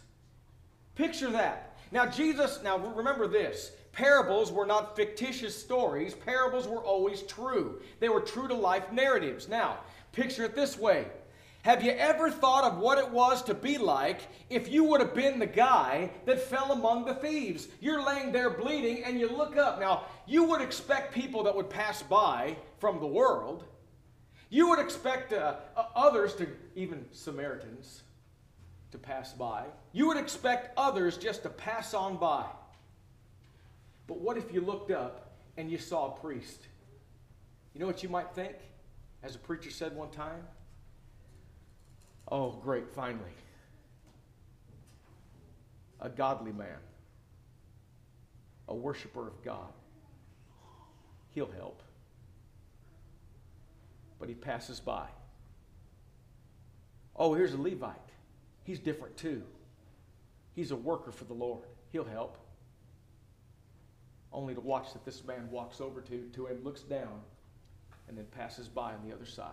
Picture 0.94 1.30
that. 1.30 1.76
Now, 1.90 2.06
Jesus. 2.06 2.60
Now, 2.62 2.78
remember 2.78 3.26
this. 3.28 3.72
Parables 3.92 4.50
were 4.50 4.64
not 4.64 4.96
fictitious 4.96 5.58
stories, 5.58 6.14
parables 6.14 6.66
were 6.66 6.82
always 6.82 7.22
true. 7.22 7.80
They 8.00 8.08
were 8.08 8.22
true 8.22 8.48
to 8.48 8.54
life 8.54 8.90
narratives. 8.90 9.48
Now, 9.48 9.80
picture 10.12 10.44
it 10.44 10.54
this 10.54 10.78
way 10.78 11.08
Have 11.62 11.84
you 11.84 11.92
ever 11.92 12.30
thought 12.30 12.64
of 12.64 12.78
what 12.78 12.96
it 12.96 13.10
was 13.10 13.42
to 13.44 13.54
be 13.54 13.76
like 13.76 14.20
if 14.48 14.70
you 14.70 14.84
would 14.84 15.02
have 15.02 15.14
been 15.14 15.38
the 15.38 15.46
guy 15.46 16.10
that 16.24 16.40
fell 16.40 16.72
among 16.72 17.04
the 17.04 17.14
thieves? 17.14 17.68
You're 17.80 18.02
laying 18.02 18.32
there 18.32 18.48
bleeding 18.48 19.04
and 19.04 19.20
you 19.20 19.28
look 19.28 19.58
up. 19.58 19.78
Now, 19.78 20.06
you 20.26 20.44
would 20.44 20.62
expect 20.62 21.14
people 21.14 21.42
that 21.44 21.54
would 21.54 21.68
pass 21.68 22.02
by 22.02 22.56
from 22.78 22.98
the 22.98 23.06
world, 23.06 23.64
you 24.48 24.68
would 24.68 24.78
expect 24.78 25.32
uh, 25.32 25.56
uh, 25.76 25.84
others 25.94 26.34
to, 26.34 26.46
even 26.74 27.06
Samaritans, 27.12 28.02
to 28.90 28.98
pass 28.98 29.32
by. 29.32 29.64
You 29.92 30.08
would 30.08 30.18
expect 30.18 30.76
others 30.76 31.16
just 31.16 31.42
to 31.44 31.48
pass 31.48 31.94
on 31.94 32.16
by. 32.16 32.44
But 34.12 34.20
what 34.20 34.36
if 34.36 34.52
you 34.52 34.60
looked 34.60 34.90
up 34.90 35.32
and 35.56 35.70
you 35.70 35.78
saw 35.78 36.08
a 36.08 36.20
priest? 36.20 36.66
You 37.72 37.80
know 37.80 37.86
what 37.86 38.02
you 38.02 38.10
might 38.10 38.30
think? 38.34 38.56
As 39.22 39.36
a 39.36 39.38
preacher 39.38 39.70
said 39.70 39.96
one 39.96 40.10
time? 40.10 40.42
Oh, 42.30 42.50
great, 42.62 42.90
finally. 42.94 43.32
A 45.98 46.10
godly 46.10 46.52
man, 46.52 46.76
a 48.68 48.74
worshiper 48.74 49.26
of 49.26 49.42
God. 49.42 49.72
He'll 51.30 51.50
help. 51.50 51.82
But 54.18 54.28
he 54.28 54.34
passes 54.34 54.78
by. 54.78 55.06
Oh, 57.16 57.32
here's 57.32 57.54
a 57.54 57.58
Levite. 57.58 57.96
He's 58.64 58.78
different 58.78 59.16
too. 59.16 59.42
He's 60.54 60.70
a 60.70 60.76
worker 60.76 61.12
for 61.12 61.24
the 61.24 61.32
Lord. 61.32 61.64
He'll 61.92 62.04
help 62.04 62.36
only 64.32 64.54
to 64.54 64.60
watch 64.60 64.92
that 64.92 65.04
this 65.04 65.24
man 65.24 65.48
walks 65.50 65.80
over 65.80 66.00
to, 66.00 66.28
to 66.34 66.46
him, 66.46 66.62
looks 66.64 66.82
down, 66.82 67.20
and 68.08 68.16
then 68.16 68.26
passes 68.36 68.68
by 68.68 68.92
on 68.92 69.06
the 69.06 69.14
other 69.14 69.26
side. 69.26 69.52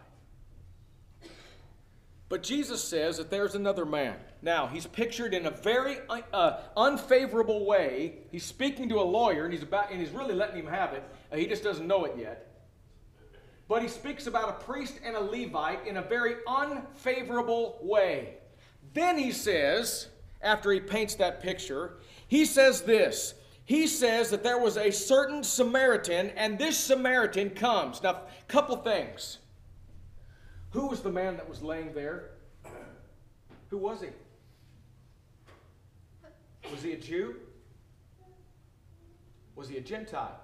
But 2.29 2.43
Jesus 2.43 2.83
says 2.83 3.17
that 3.17 3.31
there's 3.31 3.55
another 3.55 3.85
man. 3.85 4.15
Now, 4.43 4.67
he's 4.67 4.85
pictured 4.85 5.33
in 5.33 5.47
a 5.47 5.51
very 5.51 5.97
uh, 6.31 6.59
unfavorable 6.77 7.65
way. 7.65 8.19
He's 8.31 8.45
speaking 8.45 8.87
to 8.89 8.99
a 8.99 9.01
lawyer, 9.01 9.45
and 9.45 9.53
he's, 9.53 9.63
about, 9.63 9.89
and 9.91 9.99
he's 9.99 10.11
really 10.11 10.35
letting 10.35 10.57
him 10.57 10.67
have 10.67 10.93
it. 10.93 11.03
Uh, 11.31 11.37
he 11.37 11.47
just 11.47 11.63
doesn't 11.63 11.87
know 11.87 12.05
it 12.05 12.13
yet. 12.17 12.45
But 13.67 13.81
he 13.81 13.87
speaks 13.87 14.27
about 14.27 14.49
a 14.49 14.63
priest 14.63 14.99
and 15.03 15.15
a 15.15 15.19
Levite 15.19 15.87
in 15.87 15.97
a 15.97 16.01
very 16.03 16.35
unfavorable 16.47 17.79
way. 17.81 18.35
Then 18.93 19.17
he 19.17 19.31
says, 19.31 20.07
after 20.41 20.71
he 20.71 20.79
paints 20.79 21.15
that 21.15 21.41
picture, 21.41 21.97
he 22.27 22.45
says 22.45 22.81
this 22.81 23.33
he 23.69 23.85
says 23.85 24.31
that 24.31 24.41
there 24.41 24.57
was 24.57 24.77
a 24.77 24.89
certain 24.89 25.43
Samaritan, 25.43 26.31
and 26.31 26.57
this 26.57 26.75
Samaritan 26.75 27.51
comes. 27.51 28.01
Now, 28.01 28.09
a 28.09 28.23
couple 28.47 28.75
things. 28.77 29.37
Who 30.71 30.87
was 30.87 31.01
the 31.01 31.11
man 31.11 31.37
that 31.37 31.47
was 31.47 31.61
laying 31.61 31.93
there? 31.93 32.31
Who 33.69 33.77
was 33.77 34.01
he? 34.01 34.07
Was 36.71 36.81
he 36.81 36.93
a 36.93 36.97
Jew? 36.97 37.35
Was 39.55 39.69
he 39.69 39.77
a 39.77 39.81
Gentile? 39.81 40.41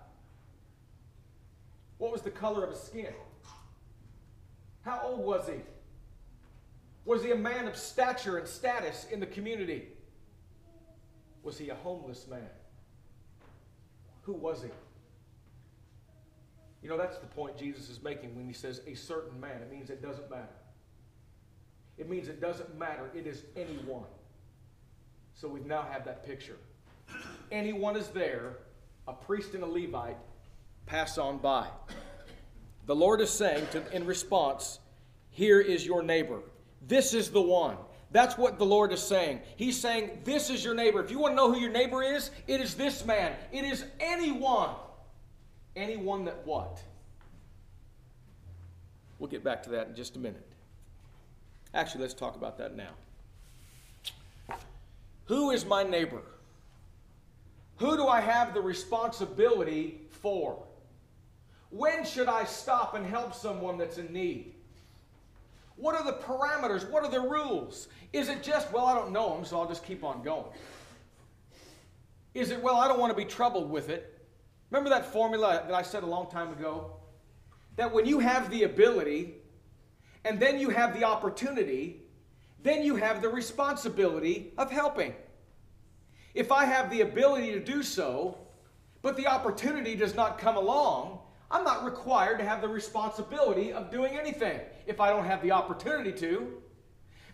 What 1.98 2.12
was 2.12 2.22
the 2.22 2.30
color 2.30 2.64
of 2.64 2.70
his 2.70 2.80
skin? 2.80 3.14
How 4.84 5.02
old 5.04 5.26
was 5.26 5.48
he? 5.48 5.62
Was 7.06 7.24
he 7.24 7.32
a 7.32 7.36
man 7.36 7.68
of 7.68 7.76
stature 7.76 8.38
and 8.38 8.48
status 8.48 9.08
in 9.12 9.20
the 9.20 9.26
community? 9.26 9.88
Was 11.42 11.58
he 11.58 11.70
a 11.70 11.76
homeless 11.76 12.28
man? 12.28 12.52
Who 14.26 14.34
was 14.34 14.64
he? 14.64 14.70
You 16.82 16.90
know, 16.90 16.98
that's 16.98 17.18
the 17.18 17.28
point 17.28 17.58
Jesus 17.58 17.90
is 17.90 18.02
making 18.04 18.36
when 18.36 18.46
he 18.46 18.54
says 18.54 18.82
a 18.86 18.96
certain 18.96 19.40
man. 19.40 19.62
It 19.62 19.72
means 19.72 19.90
it 19.90 20.02
doesn't 20.02 20.30
matter. 20.30 20.50
It 21.98 22.10
means 22.10 22.28
it 22.28 22.42
doesn't 22.42 22.78
matter. 22.78 23.10
It 23.16 23.26
is 23.26 23.44
anyone. 23.56 24.04
So 25.34 25.48
we 25.48 25.62
now 25.62 25.88
have 25.92 26.06
that 26.06 26.26
picture. 26.26 26.58
Anyone 27.52 27.96
is 27.96 28.10
there, 28.10 28.58
a 29.08 29.14
priest 29.14 29.54
and 29.54 29.64
a 29.64 29.68
Levite, 29.68 30.18
pass 30.86 31.18
on 31.18 31.38
by. 31.38 31.68
The 32.86 32.96
Lord 32.96 33.22
is 33.22 33.30
saying 33.30 33.68
to, 33.72 33.96
in 33.96 34.06
response, 34.06 34.80
Here 35.30 35.60
is 35.60 35.86
your 35.86 36.04
neighbor. 36.04 36.40
This 36.88 37.14
is 37.14 37.30
the 37.30 37.42
one. 37.42 37.78
That's 38.12 38.38
what 38.38 38.58
the 38.60 38.66
Lord 38.66 38.92
is 38.92 39.02
saying. 39.02 39.42
He's 39.56 39.80
saying, 39.80 40.22
This 40.24 40.50
is 40.50 40.64
your 40.64 40.74
neighbor. 40.74 41.04
If 41.04 41.12
you 41.12 41.20
want 41.20 41.32
to 41.32 41.36
know 41.36 41.52
who 41.52 41.60
your 41.60 41.72
neighbor 41.72 42.04
is, 42.04 42.32
it 42.48 42.62
is 42.62 42.76
this 42.76 43.06
man. 43.06 43.34
It 43.52 43.66
is 43.66 43.86
anyone. 44.00 44.70
Anyone 45.76 46.26
that 46.26 46.46
what? 46.46 46.82
We'll 49.20 49.30
get 49.30 49.44
back 49.44 49.64
to 49.64 49.70
that 49.72 49.88
in 49.88 49.96
just 49.96 50.16
a 50.16 50.20
minute. 50.20 50.46
Actually, 51.74 52.02
let's 52.02 52.14
talk 52.14 52.36
about 52.36 52.58
that 52.58 52.76
now. 52.76 52.92
Who 55.26 55.52
is 55.52 55.66
my 55.66 55.84
neighbor? 55.84 56.22
Who 57.78 57.98
do 57.98 58.08
I 58.08 58.22
have 58.22 58.54
the 58.54 58.62
responsibility 58.62 60.00
for? 60.10 60.64
When 61.70 62.06
should 62.06 62.30
I 62.30 62.46
stop 62.46 62.94
and 62.96 63.06
help 63.06 63.34
someone 63.34 63.78
that's 63.78 63.98
in 63.98 64.14
need? 64.14 64.55
What 65.76 65.96
are 65.96 66.04
the 66.04 66.14
parameters? 66.14 66.90
What 66.90 67.04
are 67.04 67.12
the 67.12 67.20
rules? 67.20 67.88
Is 68.14 68.30
it 68.30 68.44
just, 68.44 68.72
well, 68.72 68.86
I 68.86 68.96
don't 68.96 69.12
know 69.12 69.36
them, 69.36 69.46
so 69.46 69.60
I'll 69.60 69.68
just 69.68 69.86
keep 69.86 70.04
on 70.04 70.24
going? 70.24 70.46
Is 72.34 72.52
it, 72.52 72.62
well, 72.62 72.76
I 72.76 72.88
don't 72.88 73.00
want 73.00 73.12
to 73.12 73.18
be 73.18 73.26
troubled 73.26 73.70
with 73.70 73.90
it? 73.90 74.26
Remember 74.72 74.90
that 74.90 75.06
formula 75.12 75.64
that 75.68 75.74
I 75.74 75.82
said 75.82 76.04
a 76.04 76.08
long 76.08 76.30
time 76.30 76.52
ago? 76.52 76.98
That 77.76 77.94
when 77.94 78.06
you 78.06 78.20
have 78.20 78.50
the 78.50 78.64
ability 78.64 79.36
and 80.24 80.40
then 80.40 80.60
you 80.60 80.70
have 80.70 80.98
the 80.98 81.04
opportunity, 81.04 82.02
then 82.64 82.84
you 82.84 82.96
have 82.96 83.22
the 83.22 83.30
responsibility 83.30 84.54
of 84.58 84.72
helping. 84.72 85.14
If 86.34 86.52
I 86.52 86.66
have 86.66 86.90
the 86.90 87.02
ability 87.02 87.52
to 87.52 87.60
do 87.60 87.84
so, 87.84 88.38
but 89.02 89.16
the 89.18 89.28
opportunity 89.28 89.96
does 89.96 90.16
not 90.16 90.38
come 90.40 90.58
along, 90.58 91.20
I'm 91.56 91.64
not 91.64 91.86
required 91.86 92.40
to 92.40 92.44
have 92.44 92.62
the 92.62 92.68
responsibility 92.68 93.72
of 93.72 93.90
doing 93.90 94.18
anything 94.18 94.60
if 94.86 95.00
I 95.00 95.10
don't 95.10 95.24
have 95.24 95.42
the 95.42 95.54
opportunity 95.54 96.12
to. 96.20 96.62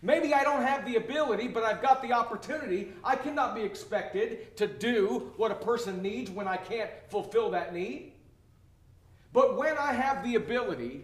Maybe 0.00 0.32
I 0.32 0.44
don't 0.44 0.62
have 0.62 0.86
the 0.86 0.94
ability, 0.94 1.48
but 1.48 1.64
I've 1.64 1.82
got 1.82 2.02
the 2.02 2.12
opportunity. 2.12 2.92
I 3.02 3.16
cannot 3.16 3.56
be 3.56 3.62
expected 3.62 4.56
to 4.58 4.68
do 4.68 5.32
what 5.36 5.50
a 5.50 5.56
person 5.56 6.02
needs 6.02 6.30
when 6.30 6.46
I 6.46 6.56
can't 6.56 6.88
fulfill 7.08 7.50
that 7.50 7.74
need. 7.74 8.12
But 9.32 9.56
when 9.56 9.76
I 9.76 9.92
have 9.92 10.22
the 10.22 10.36
ability 10.36 11.02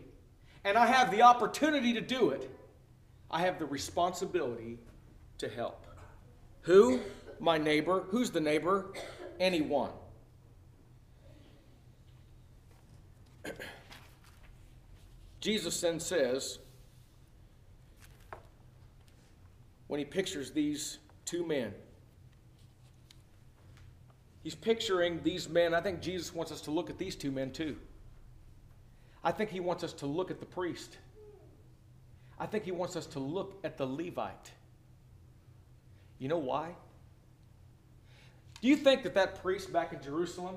and 0.63 0.79
I 0.79 0.87
have 0.87 1.11
the 1.11 1.23
opportunity 1.23 1.93
to 1.95 2.01
do 2.01 2.31
it, 2.31 2.49
I 3.33 3.41
have 3.41 3.59
the 3.59 3.67
responsibility 3.67 4.79
to 5.39 5.49
help. 5.49 5.85
Who? 6.63 7.01
My 7.41 7.59
neighbor. 7.59 8.05
Who's 8.11 8.31
the 8.31 8.41
neighbor? 8.41 8.93
Anyone. 9.41 9.91
Jesus 15.41 15.81
then 15.81 16.01
says, 16.01 16.59
when 19.87 19.99
he 19.99 20.05
pictures 20.05 20.51
these 20.51 20.99
two 21.25 21.47
men, 21.47 21.73
he's 24.43 24.55
picturing 24.55 25.21
these 25.23 25.49
men. 25.49 25.75
I 25.75 25.81
think 25.81 26.01
Jesus 26.01 26.35
wants 26.35 26.53
us 26.53 26.61
to 26.63 26.71
look 26.71 26.91
at 26.91 26.99
these 26.99 27.17
two 27.17 27.31
men 27.31 27.51
too. 27.51 27.77
I 29.25 29.33
think 29.33 29.51
he 29.51 29.61
wants 29.61 29.83
us 29.83 29.93
to 29.95 30.07
look 30.07 30.31
at 30.31 30.41
the 30.41 30.47
priest. 30.47 30.99
I 32.39 32.47
think 32.47 32.65
he 32.65 32.73
wants 32.73 32.97
us 32.97 33.07
to 33.07 33.19
look 33.19 33.59
at 33.65 33.77
the 33.77 33.87
Levite. 33.87 34.53
You 36.19 36.29
know 36.29 36.39
why? 36.39 36.75
Do 38.61 38.69
you 38.69 38.77
think 38.77 39.03
that 39.05 39.15
that 39.15 39.41
priest 39.43 39.73
back 39.73 39.93
in 39.93 40.03
Jerusalem, 40.03 40.57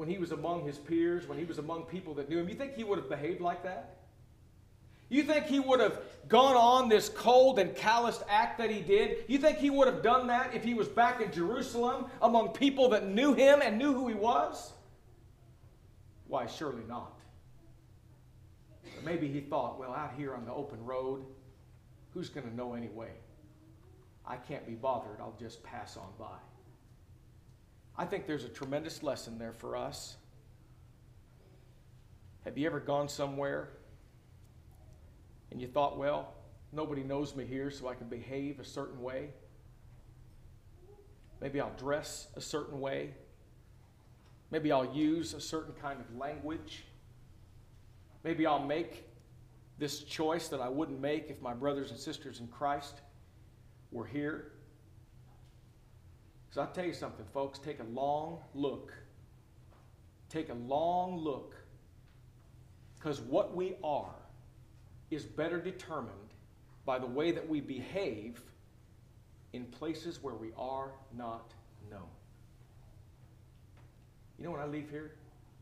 when 0.00 0.08
he 0.08 0.16
was 0.16 0.32
among 0.32 0.64
his 0.64 0.78
peers, 0.78 1.28
when 1.28 1.36
he 1.36 1.44
was 1.44 1.58
among 1.58 1.82
people 1.82 2.14
that 2.14 2.26
knew 2.30 2.38
him, 2.38 2.48
you 2.48 2.54
think 2.54 2.74
he 2.74 2.84
would 2.84 2.98
have 2.98 3.10
behaved 3.10 3.42
like 3.42 3.62
that? 3.64 3.98
You 5.10 5.22
think 5.22 5.44
he 5.44 5.60
would 5.60 5.78
have 5.78 6.00
gone 6.26 6.56
on 6.56 6.88
this 6.88 7.10
cold 7.10 7.58
and 7.58 7.76
calloused 7.76 8.22
act 8.26 8.56
that 8.56 8.70
he 8.70 8.80
did? 8.80 9.24
You 9.28 9.36
think 9.36 9.58
he 9.58 9.68
would 9.68 9.86
have 9.86 10.02
done 10.02 10.28
that 10.28 10.54
if 10.54 10.64
he 10.64 10.72
was 10.72 10.88
back 10.88 11.20
in 11.20 11.30
Jerusalem 11.30 12.06
among 12.22 12.54
people 12.54 12.88
that 12.88 13.08
knew 13.08 13.34
him 13.34 13.60
and 13.62 13.76
knew 13.76 13.92
who 13.92 14.08
he 14.08 14.14
was? 14.14 14.72
Why, 16.28 16.46
surely 16.46 16.84
not. 16.88 17.20
But 18.82 19.04
Maybe 19.04 19.28
he 19.28 19.40
thought, 19.40 19.78
well, 19.78 19.92
out 19.92 20.14
here 20.16 20.34
on 20.34 20.46
the 20.46 20.52
open 20.54 20.82
road, 20.82 21.26
who's 22.14 22.30
going 22.30 22.48
to 22.48 22.56
know 22.56 22.72
anyway? 22.72 23.10
I 24.26 24.36
can't 24.36 24.66
be 24.66 24.76
bothered. 24.76 25.20
I'll 25.20 25.36
just 25.38 25.62
pass 25.62 25.98
on 25.98 26.08
by. 26.18 26.38
I 28.00 28.06
think 28.06 28.26
there's 28.26 28.44
a 28.44 28.48
tremendous 28.48 29.02
lesson 29.02 29.38
there 29.38 29.52
for 29.52 29.76
us. 29.76 30.16
Have 32.46 32.56
you 32.56 32.66
ever 32.66 32.80
gone 32.80 33.10
somewhere 33.10 33.72
and 35.50 35.60
you 35.60 35.68
thought, 35.68 35.98
well, 35.98 36.32
nobody 36.72 37.02
knows 37.02 37.36
me 37.36 37.44
here, 37.44 37.70
so 37.70 37.88
I 37.88 37.94
can 37.94 38.08
behave 38.08 38.58
a 38.58 38.64
certain 38.64 39.02
way? 39.02 39.34
Maybe 41.42 41.60
I'll 41.60 41.76
dress 41.76 42.28
a 42.36 42.40
certain 42.40 42.80
way. 42.80 43.10
Maybe 44.50 44.72
I'll 44.72 44.94
use 44.94 45.34
a 45.34 45.40
certain 45.40 45.74
kind 45.74 46.00
of 46.00 46.16
language. 46.16 46.84
Maybe 48.24 48.46
I'll 48.46 48.64
make 48.64 49.04
this 49.76 50.04
choice 50.04 50.48
that 50.48 50.62
I 50.62 50.70
wouldn't 50.70 51.02
make 51.02 51.28
if 51.28 51.42
my 51.42 51.52
brothers 51.52 51.90
and 51.90 52.00
sisters 52.00 52.40
in 52.40 52.46
Christ 52.46 53.02
were 53.92 54.06
here. 54.06 54.52
Because 56.50 56.66
I'll 56.66 56.74
tell 56.74 56.84
you 56.84 56.92
something, 56.92 57.24
folks, 57.32 57.60
take 57.60 57.78
a 57.78 57.84
long 57.84 58.38
look. 58.54 58.92
Take 60.28 60.48
a 60.48 60.54
long 60.54 61.16
look. 61.16 61.54
Because 62.96 63.20
what 63.20 63.54
we 63.54 63.76
are 63.84 64.16
is 65.12 65.24
better 65.24 65.60
determined 65.60 66.16
by 66.84 66.98
the 66.98 67.06
way 67.06 67.30
that 67.30 67.48
we 67.48 67.60
behave 67.60 68.40
in 69.52 69.64
places 69.66 70.22
where 70.22 70.34
we 70.34 70.50
are 70.58 70.90
not 71.16 71.52
known. 71.88 72.00
You 74.36 74.44
know, 74.44 74.50
when 74.50 74.60
I 74.60 74.66
leave 74.66 74.90
here, 74.90 75.12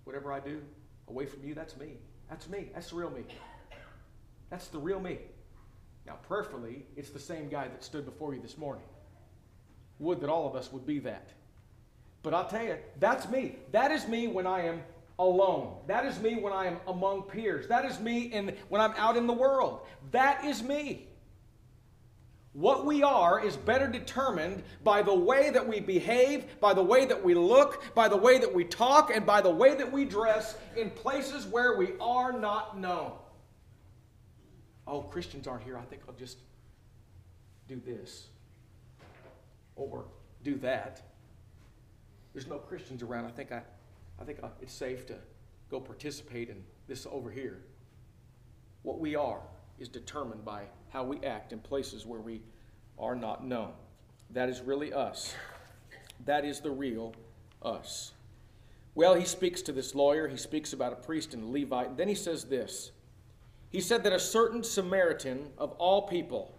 whatever 0.05 0.33
I 0.33 0.40
do 0.40 0.62
away 1.09 1.27
from 1.27 1.44
you, 1.44 1.55
that's 1.55 1.77
me. 1.77 1.98
That's 2.31 2.48
me. 2.48 2.70
That's 2.72 2.90
the 2.90 2.96
real 2.96 3.11
me. 3.11 3.24
That's 4.48 4.68
the 4.68 4.79
real 4.79 5.01
me. 5.01 5.18
Now, 6.07 6.14
prayerfully, 6.27 6.87
it's 6.96 7.11
the 7.11 7.18
same 7.18 7.51
guy 7.51 7.68
that 7.68 7.85
stood 7.85 8.07
before 8.07 8.35
you 8.35 8.40
this 8.40 8.57
morning. 8.57 8.85
Would 9.98 10.20
that 10.20 10.30
all 10.30 10.46
of 10.46 10.54
us 10.54 10.72
would 10.72 10.87
be 10.87 10.98
that. 11.00 11.28
But 12.22 12.34
I'll 12.34 12.48
tell 12.48 12.64
you, 12.64 12.76
that's 12.98 13.28
me. 13.28 13.56
That 13.72 13.90
is 13.90 14.06
me 14.06 14.28
when 14.28 14.46
I 14.46 14.66
am 14.66 14.82
alone. 15.18 15.76
That 15.87 16.04
is 16.04 16.20
me 16.20 16.37
when 16.37 16.52
I 16.52 16.66
am 16.66 16.78
among 16.87 17.22
peers. 17.22 17.66
That 17.68 17.84
is 17.84 17.98
me 17.98 18.22
in, 18.22 18.54
when 18.68 18.80
I'm 18.80 18.94
out 18.96 19.16
in 19.16 19.26
the 19.26 19.32
world. 19.32 19.80
That 20.12 20.44
is 20.44 20.62
me. 20.62 21.06
What 22.52 22.87
we 22.87 23.02
are 23.02 23.44
is 23.44 23.56
better 23.56 23.87
determined 23.87 24.62
by 24.82 25.02
the 25.02 25.14
way 25.14 25.50
that 25.50 25.66
we 25.66 25.80
behave, 25.80 26.61
by 26.61 26.74
the 26.74 26.82
way 26.82 27.04
that 27.04 27.22
we 27.22 27.34
look, 27.34 27.94
by 27.94 28.08
the 28.08 28.16
way 28.16 28.38
that 28.38 28.52
we 28.52 28.64
talk, 28.64 29.14
and 29.14 29.24
by 29.24 29.40
the 29.40 29.50
way 29.50 29.74
that 29.76 29.90
we 29.92 30.04
dress 30.04 30.56
in 30.76 30.90
places 30.90 31.46
where 31.46 31.76
we 31.76 31.92
are 32.00 32.32
not 32.32 32.78
known. 32.78 33.12
Oh, 34.87 35.02
Christians 35.02 35.46
aren't 35.46 35.62
here. 35.62 35.78
I 35.78 35.82
think 35.82 36.02
I'll 36.08 36.14
just 36.14 36.38
do 37.68 37.80
this 37.84 38.28
or 39.79 40.05
do 40.45 40.57
that. 40.57 41.03
There's 42.35 42.47
no 42.47 42.59
Christians 42.59 43.03
around. 43.03 43.25
I 43.25 43.31
think 43.31 43.53
I, 43.53 43.62
I 44.21 44.25
think 44.25 44.41
uh, 44.43 44.49
it's 44.61 44.75
safe 44.75 45.07
to 45.07 45.14
go 45.71 45.81
participate 45.81 46.51
in 46.51 46.62
this 46.87 47.07
over 47.11 47.31
here. 47.31 47.62
What 48.83 48.99
we 48.99 49.14
are 49.14 49.41
is 49.79 49.88
determined 49.88 50.45
by 50.45 50.64
how 50.91 51.05
we 51.05 51.25
act 51.25 51.53
in 51.53 51.59
places 51.61 52.07
where 52.07 52.21
we 52.21 52.43
are 52.99 53.14
not 53.14 53.47
known. 53.47 53.73
That 54.31 54.49
is 54.49 54.61
really 54.61 54.93
us. 54.93 55.35
That 56.25 56.45
is 56.45 56.61
the 56.61 56.71
real 56.71 57.14
us. 57.62 58.12
Well, 58.95 59.14
he 59.14 59.25
speaks 59.25 59.62
to 59.62 59.73
this 59.73 59.95
lawyer. 59.95 60.27
He 60.27 60.37
speaks 60.37 60.73
about 60.73 60.93
a 60.93 60.97
priest 60.97 61.33
and 61.33 61.45
a 61.45 61.47
Levite. 61.47 61.91
And 61.91 61.97
then 61.97 62.09
he 62.09 62.14
says 62.14 62.45
this 62.45 62.91
He 63.71 63.81
said 63.81 64.03
that 64.05 64.12
a 64.12 64.19
certain 64.19 64.62
Samaritan 64.62 65.51
of 65.57 65.73
all 65.73 66.03
people, 66.03 66.58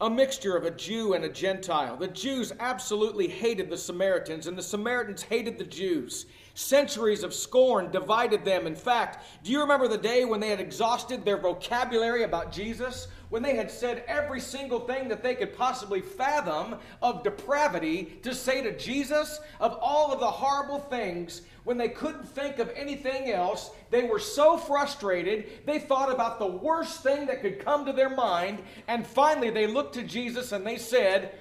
a 0.00 0.08
mixture 0.08 0.56
of 0.56 0.64
a 0.64 0.70
Jew 0.70 1.14
and 1.14 1.24
a 1.24 1.28
Gentile, 1.28 1.96
the 1.96 2.06
Jews 2.06 2.52
absolutely 2.60 3.26
hated 3.26 3.68
the 3.68 3.76
Samaritans, 3.76 4.46
and 4.46 4.56
the 4.56 4.62
Samaritans 4.62 5.22
hated 5.22 5.58
the 5.58 5.64
Jews. 5.64 6.26
Centuries 6.54 7.24
of 7.24 7.34
scorn 7.34 7.90
divided 7.90 8.44
them. 8.44 8.68
In 8.68 8.76
fact, 8.76 9.24
do 9.42 9.50
you 9.50 9.60
remember 9.60 9.88
the 9.88 9.98
day 9.98 10.24
when 10.24 10.38
they 10.38 10.50
had 10.50 10.60
exhausted 10.60 11.24
their 11.24 11.36
vocabulary 11.36 12.22
about 12.22 12.52
Jesus? 12.52 13.08
When 13.30 13.42
they 13.42 13.56
had 13.56 13.70
said 13.70 14.04
every 14.08 14.40
single 14.40 14.80
thing 14.80 15.08
that 15.08 15.22
they 15.22 15.34
could 15.34 15.56
possibly 15.56 16.00
fathom 16.00 16.76
of 17.02 17.22
depravity 17.22 18.18
to 18.22 18.34
say 18.34 18.62
to 18.62 18.76
Jesus, 18.76 19.38
of 19.60 19.76
all 19.80 20.12
of 20.12 20.20
the 20.20 20.30
horrible 20.30 20.78
things, 20.78 21.42
when 21.64 21.76
they 21.76 21.90
couldn't 21.90 22.26
think 22.26 22.58
of 22.58 22.72
anything 22.74 23.30
else, 23.30 23.70
they 23.90 24.04
were 24.04 24.18
so 24.18 24.56
frustrated, 24.56 25.66
they 25.66 25.78
thought 25.78 26.10
about 26.10 26.38
the 26.38 26.46
worst 26.46 27.02
thing 27.02 27.26
that 27.26 27.42
could 27.42 27.62
come 27.62 27.84
to 27.84 27.92
their 27.92 28.08
mind, 28.08 28.60
and 28.86 29.06
finally 29.06 29.50
they 29.50 29.66
looked 29.66 29.94
to 29.94 30.02
Jesus 30.02 30.52
and 30.52 30.66
they 30.66 30.78
said, 30.78 31.34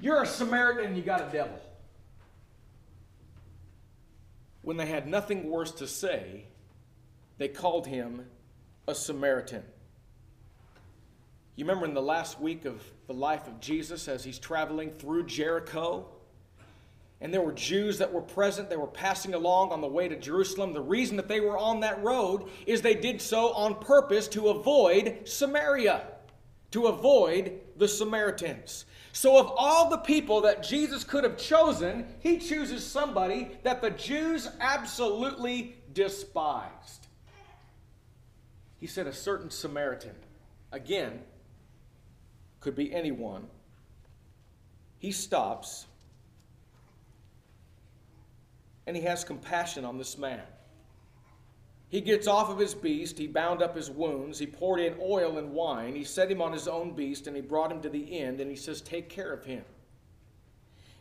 You're 0.00 0.22
a 0.22 0.26
Samaritan 0.26 0.96
you 0.96 1.02
got 1.02 1.20
a 1.20 1.30
devil 1.30 1.60
when 4.64 4.78
they 4.78 4.86
had 4.86 5.06
nothing 5.06 5.50
worse 5.50 5.70
to 5.72 5.86
say, 5.86 6.44
they 7.36 7.48
called 7.48 7.86
him 7.86 8.24
a 8.88 8.94
Samaritan. 8.94 9.62
You 11.56 11.64
remember 11.64 11.86
in 11.86 11.94
the 11.94 12.02
last 12.02 12.40
week 12.40 12.64
of 12.64 12.82
the 13.06 13.14
life 13.14 13.46
of 13.46 13.60
Jesus 13.60 14.08
as 14.08 14.24
he's 14.24 14.38
traveling 14.38 14.90
through 14.90 15.26
Jericho? 15.26 16.06
And 17.20 17.32
there 17.32 17.42
were 17.42 17.52
Jews 17.52 17.98
that 17.98 18.12
were 18.12 18.20
present, 18.20 18.68
they 18.68 18.76
were 18.76 18.88
passing 18.88 19.34
along 19.34 19.70
on 19.70 19.80
the 19.80 19.86
way 19.86 20.08
to 20.08 20.18
Jerusalem. 20.18 20.72
The 20.72 20.80
reason 20.80 21.16
that 21.16 21.28
they 21.28 21.40
were 21.40 21.56
on 21.56 21.80
that 21.80 22.02
road 22.02 22.50
is 22.66 22.82
they 22.82 22.94
did 22.94 23.22
so 23.22 23.52
on 23.52 23.76
purpose 23.76 24.26
to 24.28 24.48
avoid 24.48 25.20
Samaria, 25.24 26.02
to 26.72 26.86
avoid 26.86 27.60
the 27.76 27.88
Samaritans. 27.88 28.84
So, 29.12 29.38
of 29.38 29.52
all 29.56 29.88
the 29.88 29.98
people 29.98 30.40
that 30.40 30.64
Jesus 30.64 31.04
could 31.04 31.22
have 31.22 31.38
chosen, 31.38 32.04
he 32.18 32.38
chooses 32.38 32.84
somebody 32.84 33.52
that 33.62 33.80
the 33.80 33.90
Jews 33.90 34.48
absolutely 34.58 35.76
despised. 35.92 37.06
He 38.80 38.88
said, 38.88 39.06
a 39.06 39.12
certain 39.12 39.50
Samaritan. 39.50 40.16
Again, 40.72 41.20
could 42.64 42.74
be 42.74 42.92
anyone. 42.92 43.46
He 44.98 45.12
stops 45.12 45.86
and 48.86 48.96
he 48.96 49.02
has 49.02 49.22
compassion 49.22 49.84
on 49.84 49.98
this 49.98 50.18
man. 50.18 50.42
He 51.90 52.00
gets 52.00 52.26
off 52.26 52.50
of 52.50 52.58
his 52.58 52.74
beast, 52.74 53.18
he 53.18 53.26
bound 53.26 53.62
up 53.62 53.76
his 53.76 53.90
wounds, 53.90 54.38
he 54.38 54.46
poured 54.46 54.80
in 54.80 54.96
oil 55.00 55.38
and 55.38 55.52
wine, 55.52 55.94
he 55.94 56.04
set 56.04 56.30
him 56.30 56.42
on 56.42 56.52
his 56.52 56.66
own 56.66 56.92
beast, 56.92 57.26
and 57.26 57.36
he 57.36 57.42
brought 57.42 57.70
him 57.70 57.80
to 57.82 57.88
the 57.88 58.18
end, 58.18 58.40
and 58.40 58.50
he 58.50 58.56
says, 58.56 58.80
Take 58.80 59.08
care 59.08 59.32
of 59.32 59.44
him. 59.44 59.64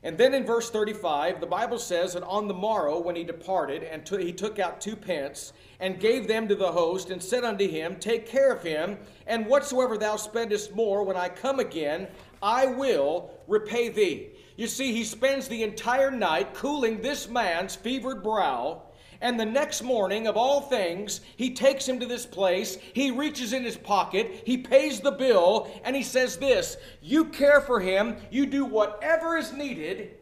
And 0.04 0.18
then 0.18 0.34
in 0.34 0.46
verse 0.46 0.70
35, 0.70 1.40
the 1.40 1.48
Bible 1.48 1.80
says 1.80 2.14
that 2.14 2.24
on 2.24 2.50
the 2.50 2.54
morrow, 2.54 3.00
when 3.00 3.16
he 3.16 3.24
departed, 3.24 3.84
and 3.84 4.06
t- 4.06 4.24
he 4.24 4.34
took 4.34 4.60
out 4.60 4.82
two 4.82 4.98
pence, 4.98 5.54
and 5.80 6.00
gave 6.00 6.28
them 6.28 6.48
to 6.50 6.56
the 6.56 6.74
host, 6.74 7.10
and 7.10 7.24
said 7.24 7.46
unto 7.46 7.68
him, 7.68 7.96
Take 7.96 8.28
care 8.28 8.52
of 8.52 8.64
him, 8.64 8.98
and 9.28 9.48
whatsoever 9.48 9.98
thou 9.98 10.18
spendest 10.18 10.76
more, 10.76 11.04
when 11.04 11.16
I 11.16 11.30
come 11.30 11.60
again, 11.60 12.08
I 12.42 12.66
will 12.66 13.32
repay 13.48 13.88
thee. 13.88 14.32
You 14.58 14.68
see, 14.68 14.92
he 14.92 15.06
spends 15.06 15.48
the 15.48 15.64
entire 15.64 16.12
night 16.12 16.54
cooling 16.54 17.02
this 17.02 17.30
man's 17.30 17.76
fevered 17.76 18.22
brow 18.22 18.84
and 19.24 19.40
the 19.40 19.46
next 19.46 19.82
morning, 19.82 20.28
of 20.28 20.36
all 20.36 20.60
things, 20.60 21.22
he 21.38 21.54
takes 21.54 21.88
him 21.88 21.98
to 22.02 22.06
this 22.06 22.26
place. 22.26 22.78
He 22.94 23.10
reaches 23.10 23.54
in 23.54 23.64
his 23.64 23.78
pocket, 23.78 24.44
he 24.46 24.58
pays 24.58 25.00
the 25.00 25.14
bill, 25.14 25.72
and 25.86 25.96
he 25.96 26.04
says 26.04 26.38
this 26.38 26.76
You 27.02 27.26
care 27.26 27.62
for 27.62 27.80
him, 27.80 28.18
you 28.30 28.46
do 28.46 28.66
whatever 28.66 29.38
is 29.38 29.54
needed. 29.54 30.18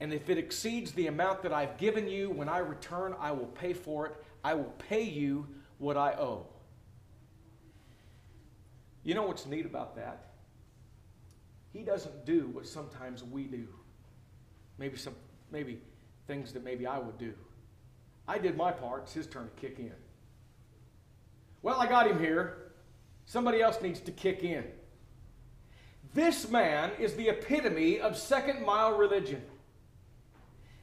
And 0.00 0.12
if 0.12 0.28
it 0.28 0.36
exceeds 0.36 0.92
the 0.92 1.06
amount 1.06 1.42
that 1.42 1.52
I've 1.52 1.78
given 1.78 2.08
you, 2.08 2.28
when 2.30 2.48
I 2.48 2.58
return, 2.58 3.14
I 3.20 3.30
will 3.32 3.46
pay 3.46 3.72
for 3.72 4.06
it. 4.06 4.16
I 4.44 4.54
will 4.54 4.74
pay 4.78 5.02
you 5.02 5.46
what 5.78 5.96
I 5.96 6.12
owe. 6.14 6.46
You 9.04 9.14
know 9.14 9.22
what's 9.22 9.46
neat 9.46 9.64
about 9.64 9.94
that? 9.96 10.32
He 11.72 11.82
doesn't 11.82 12.26
do 12.26 12.48
what 12.48 12.66
sometimes 12.66 13.22
we 13.22 13.44
do. 13.44 13.68
Maybe 14.76 14.96
some 14.96 15.14
maybe 15.52 15.80
things 16.28 16.52
that 16.52 16.62
maybe 16.62 16.86
I 16.86 16.98
would 16.98 17.18
do. 17.18 17.32
I 18.28 18.38
did 18.38 18.56
my 18.56 18.70
part. 18.70 19.04
It's 19.04 19.14
his 19.14 19.26
turn 19.26 19.48
to 19.48 19.60
kick 19.60 19.80
in. 19.80 19.94
Well, 21.62 21.80
I 21.80 21.88
got 21.88 22.06
him 22.06 22.20
here. 22.20 22.72
Somebody 23.24 23.60
else 23.60 23.80
needs 23.82 23.98
to 24.00 24.12
kick 24.12 24.44
in. 24.44 24.64
This 26.14 26.48
man 26.48 26.92
is 26.98 27.14
the 27.14 27.30
epitome 27.30 27.98
of 27.98 28.16
second 28.16 28.64
mile 28.64 28.96
religion. 28.96 29.42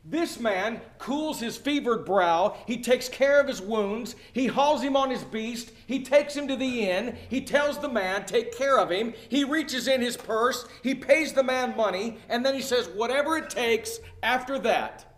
This 0.03 0.39
man 0.39 0.81
cools 0.99 1.39
his 1.39 1.57
fevered 1.57 2.05
brow. 2.05 2.55
He 2.67 2.81
takes 2.81 3.09
care 3.09 3.39
of 3.39 3.47
his 3.47 3.61
wounds. 3.61 4.15
He 4.33 4.45
hauls 4.45 4.83
him 4.83 4.95
on 4.95 5.09
his 5.09 5.23
beast. 5.23 5.71
He 5.87 6.03
takes 6.03 6.35
him 6.35 6.47
to 6.47 6.55
the 6.55 6.87
inn. 6.87 7.17
He 7.29 7.41
tells 7.41 7.79
the 7.79 7.89
man, 7.89 8.25
take 8.25 8.55
care 8.55 8.77
of 8.77 8.91
him. 8.91 9.13
He 9.29 9.43
reaches 9.43 9.87
in 9.87 10.01
his 10.01 10.17
purse. 10.17 10.67
He 10.83 10.93
pays 10.93 11.33
the 11.33 11.43
man 11.43 11.75
money. 11.75 12.17
And 12.29 12.45
then 12.45 12.53
he 12.53 12.61
says, 12.61 12.87
whatever 12.87 13.37
it 13.37 13.49
takes 13.49 13.99
after 14.21 14.59
that, 14.59 15.14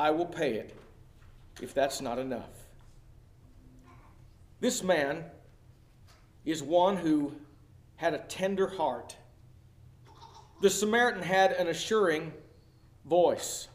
I 0.00 0.12
will 0.12 0.24
pay 0.24 0.54
it 0.54 0.74
if 1.60 1.74
that's 1.74 2.00
not 2.00 2.18
enough. 2.18 2.48
This 4.58 4.82
man 4.82 5.24
is 6.46 6.62
one 6.62 6.96
who 6.96 7.34
had 7.96 8.14
a 8.14 8.18
tender 8.20 8.66
heart. 8.66 9.14
The 10.62 10.70
Samaritan 10.70 11.22
had 11.22 11.52
an 11.52 11.68
assuring 11.68 12.32
voice. 13.04 13.68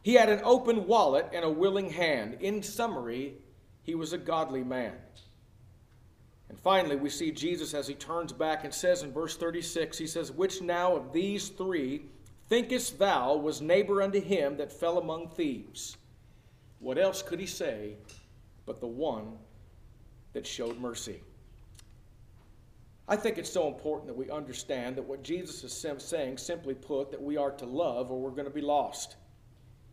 He 0.00 0.14
had 0.14 0.30
an 0.30 0.40
open 0.42 0.86
wallet 0.86 1.28
and 1.34 1.44
a 1.44 1.50
willing 1.50 1.90
hand. 1.90 2.38
In 2.40 2.62
summary, 2.62 3.34
he 3.82 3.94
was 3.94 4.14
a 4.14 4.18
godly 4.18 4.64
man. 4.64 4.94
And 6.48 6.58
finally, 6.58 6.96
we 6.96 7.10
see 7.10 7.30
Jesus 7.30 7.74
as 7.74 7.86
he 7.86 7.94
turns 7.94 8.32
back 8.32 8.64
and 8.64 8.72
says 8.72 9.02
in 9.02 9.12
verse 9.12 9.36
36, 9.36 9.98
he 9.98 10.06
says, 10.06 10.32
Which 10.32 10.62
now 10.62 10.96
of 10.96 11.12
these 11.12 11.50
three 11.50 12.06
thinkest 12.50 12.98
thou 12.98 13.36
was 13.36 13.62
neighbor 13.62 14.02
unto 14.02 14.20
him 14.20 14.58
that 14.58 14.72
fell 14.72 14.98
among 14.98 15.28
thieves? 15.28 15.96
What 16.80 16.98
else 16.98 17.22
could 17.22 17.38
he 17.38 17.46
say 17.46 17.94
but 18.66 18.80
the 18.80 18.88
one 18.88 19.38
that 20.32 20.46
showed 20.46 20.78
mercy? 20.78 21.22
I 23.08 23.16
think 23.16 23.38
it's 23.38 23.50
so 23.50 23.68
important 23.68 24.08
that 24.08 24.16
we 24.16 24.30
understand 24.30 24.96
that 24.96 25.02
what 25.02 25.22
Jesus 25.22 25.64
is 25.64 26.02
saying, 26.02 26.38
simply 26.38 26.74
put, 26.74 27.10
that 27.12 27.22
we 27.22 27.36
are 27.36 27.52
to 27.52 27.66
love 27.66 28.10
or 28.10 28.20
we're 28.20 28.30
going 28.30 28.44
to 28.44 28.50
be 28.50 28.60
lost. 28.60 29.16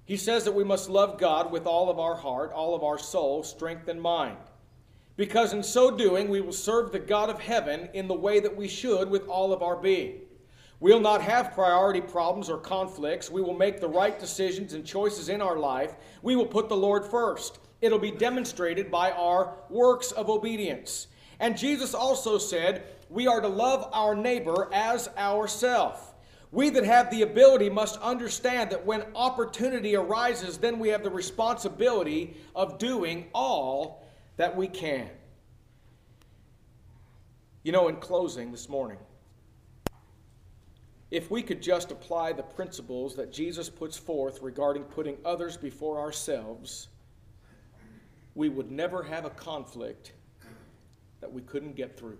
He 0.05 0.17
says 0.17 0.43
that 0.45 0.53
we 0.53 0.63
must 0.63 0.89
love 0.89 1.19
God 1.19 1.51
with 1.51 1.67
all 1.67 1.89
of 1.89 1.99
our 1.99 2.15
heart, 2.15 2.51
all 2.53 2.75
of 2.75 2.83
our 2.83 2.97
soul, 2.97 3.43
strength, 3.43 3.87
and 3.87 4.01
mind. 4.01 4.37
Because 5.15 5.53
in 5.53 5.63
so 5.63 5.95
doing, 5.95 6.29
we 6.29 6.41
will 6.41 6.53
serve 6.53 6.91
the 6.91 6.99
God 6.99 7.29
of 7.29 7.39
heaven 7.39 7.89
in 7.93 8.07
the 8.07 8.13
way 8.13 8.39
that 8.39 8.55
we 8.55 8.67
should 8.67 9.09
with 9.09 9.27
all 9.27 9.51
of 9.51 9.61
our 9.61 9.75
being. 9.75 10.21
We'll 10.79 10.99
not 10.99 11.21
have 11.21 11.53
priority 11.53 12.01
problems 12.01 12.49
or 12.49 12.57
conflicts. 12.57 13.31
We 13.31 13.41
will 13.41 13.57
make 13.57 13.79
the 13.79 13.87
right 13.87 14.19
decisions 14.19 14.73
and 14.73 14.85
choices 14.85 15.29
in 15.29 15.41
our 15.41 15.57
life. 15.57 15.95
We 16.21 16.35
will 16.35 16.45
put 16.45 16.69
the 16.69 16.77
Lord 16.77 17.03
first. 17.05 17.59
It'll 17.81 17.99
be 17.99 18.11
demonstrated 18.11 18.91
by 18.91 19.11
our 19.11 19.55
works 19.69 20.11
of 20.11 20.29
obedience. 20.29 21.07
And 21.39 21.57
Jesus 21.57 21.93
also 21.93 22.37
said, 22.37 22.83
we 23.09 23.27
are 23.27 23.41
to 23.41 23.47
love 23.47 23.89
our 23.91 24.15
neighbor 24.15 24.69
as 24.73 25.09
ourself. 25.17 26.15
We 26.51 26.69
that 26.71 26.83
have 26.83 27.09
the 27.11 27.23
ability 27.23 27.69
must 27.69 27.99
understand 27.99 28.71
that 28.71 28.85
when 28.85 29.03
opportunity 29.15 29.95
arises, 29.95 30.57
then 30.57 30.79
we 30.79 30.89
have 30.89 31.03
the 31.03 31.09
responsibility 31.09 32.37
of 32.55 32.77
doing 32.77 33.27
all 33.33 34.07
that 34.37 34.55
we 34.55 34.67
can. 34.67 35.09
You 37.63 37.71
know, 37.73 37.89
in 37.89 37.97
closing 37.97 38.51
this 38.51 38.69
morning, 38.69 38.97
if 41.09 41.31
we 41.31 41.41
could 41.41 41.61
just 41.61 41.91
apply 41.91 42.33
the 42.33 42.43
principles 42.43 43.15
that 43.15 43.31
Jesus 43.31 43.69
puts 43.69 43.97
forth 43.97 44.41
regarding 44.41 44.83
putting 44.83 45.17
others 45.23 45.55
before 45.55 45.99
ourselves, 45.99 46.89
we 48.35 48.49
would 48.49 48.71
never 48.71 49.03
have 49.03 49.25
a 49.25 49.29
conflict 49.29 50.13
that 51.21 51.31
we 51.31 51.41
couldn't 51.41 51.75
get 51.75 51.97
through. 51.97 52.19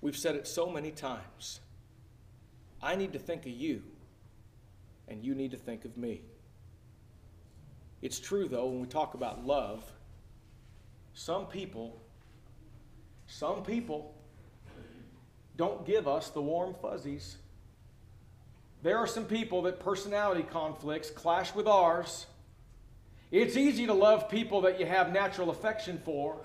We've 0.00 0.16
said 0.16 0.36
it 0.36 0.46
so 0.46 0.68
many 0.68 0.90
times. 0.90 1.60
I 2.82 2.94
need 2.94 3.14
to 3.14 3.18
think 3.18 3.46
of 3.46 3.52
you, 3.52 3.82
and 5.08 5.24
you 5.24 5.34
need 5.34 5.50
to 5.52 5.56
think 5.56 5.86
of 5.86 5.96
me. 5.96 6.20
It's 8.02 8.20
true, 8.20 8.48
though, 8.48 8.66
when 8.66 8.80
we 8.80 8.86
talk 8.86 9.14
about 9.14 9.46
love, 9.46 9.82
some 11.14 11.46
people, 11.46 11.98
some 13.26 13.62
people 13.62 14.14
don't 15.56 15.86
give 15.86 16.08
us 16.08 16.30
the 16.30 16.42
warm 16.42 16.74
fuzzies. 16.74 17.36
There 18.82 18.98
are 18.98 19.06
some 19.06 19.24
people 19.24 19.62
that 19.62 19.80
personality 19.80 20.42
conflicts 20.42 21.10
clash 21.10 21.54
with 21.54 21.66
ours. 21.66 22.26
It's 23.30 23.56
easy 23.56 23.86
to 23.86 23.94
love 23.94 24.28
people 24.28 24.60
that 24.62 24.78
you 24.78 24.86
have 24.86 25.12
natural 25.12 25.50
affection 25.50 26.00
for. 26.04 26.36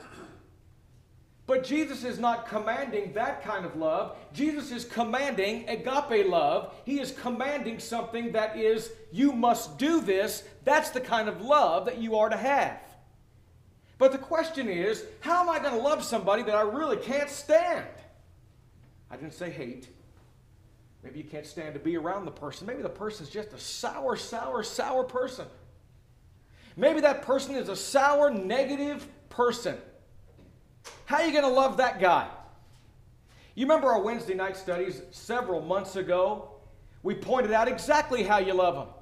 But 1.46 1.64
Jesus 1.64 2.04
is 2.04 2.20
not 2.20 2.48
commanding 2.48 3.14
that 3.14 3.44
kind 3.44 3.66
of 3.66 3.76
love. 3.76 4.16
Jesus 4.34 4.72
is 4.72 4.86
commanding 4.86 5.68
agape 5.68 6.28
love. 6.30 6.76
He 6.86 7.00
is 7.00 7.12
commanding 7.12 7.80
something 7.80 8.32
that 8.34 8.56
is, 8.56 8.92
you 9.12 9.34
must 9.34 9.80
do 9.80 10.00
this. 10.00 10.44
That's 10.64 10.92
the 10.92 11.02
kind 11.02 11.28
of 11.28 11.42
love 11.42 11.86
that 11.86 11.98
you 11.98 12.18
are 12.18 12.30
to 12.30 12.38
have. 12.38 12.80
But 13.98 14.12
the 14.12 14.20
question 14.20 14.70
is, 14.70 15.04
how 15.22 15.42
am 15.42 15.50
I 15.50 15.58
going 15.58 15.74
to 15.74 15.82
love 15.82 16.04
somebody 16.04 16.44
that 16.44 16.56
I 16.56 16.62
really 16.62 16.98
can't 16.98 17.30
stand? 17.30 17.88
I 19.12 19.16
didn't 19.16 19.34
say 19.34 19.50
hate. 19.50 19.88
Maybe 21.04 21.20
you 21.20 21.24
can't 21.24 21.46
stand 21.46 21.74
to 21.76 21.80
be 21.80 21.98
around 21.98 22.26
the 22.26 22.32
person. 22.32 22.68
Maybe 22.68 22.82
the 22.82 22.90
person's 22.90 23.30
just 23.30 23.54
a 23.54 23.58
sour, 23.58 24.16
sour, 24.16 24.64
sour 24.64 25.04
person. 25.04 25.48
Maybe 26.76 27.02
that 27.02 27.22
person 27.22 27.56
is 27.56 27.70
a 27.70 27.76
sour, 27.76 28.30
negative 28.30 29.08
person. 29.30 29.78
How 31.06 31.18
are 31.18 31.26
you 31.26 31.32
going 31.32 31.44
to 31.44 31.50
love 31.50 31.78
that 31.78 32.00
guy? 32.00 32.28
You 33.56 33.66
remember 33.66 33.88
our 33.88 34.02
Wednesday 34.02 34.36
night 34.36 34.56
studies 34.56 35.02
several 35.12 35.62
months 35.62 35.96
ago? 35.96 36.52
We 37.04 37.16
pointed 37.16 37.52
out 37.52 37.68
exactly 37.68 38.24
how 38.24 38.40
you 38.40 38.54
love 38.54 38.76
him. 38.76 38.94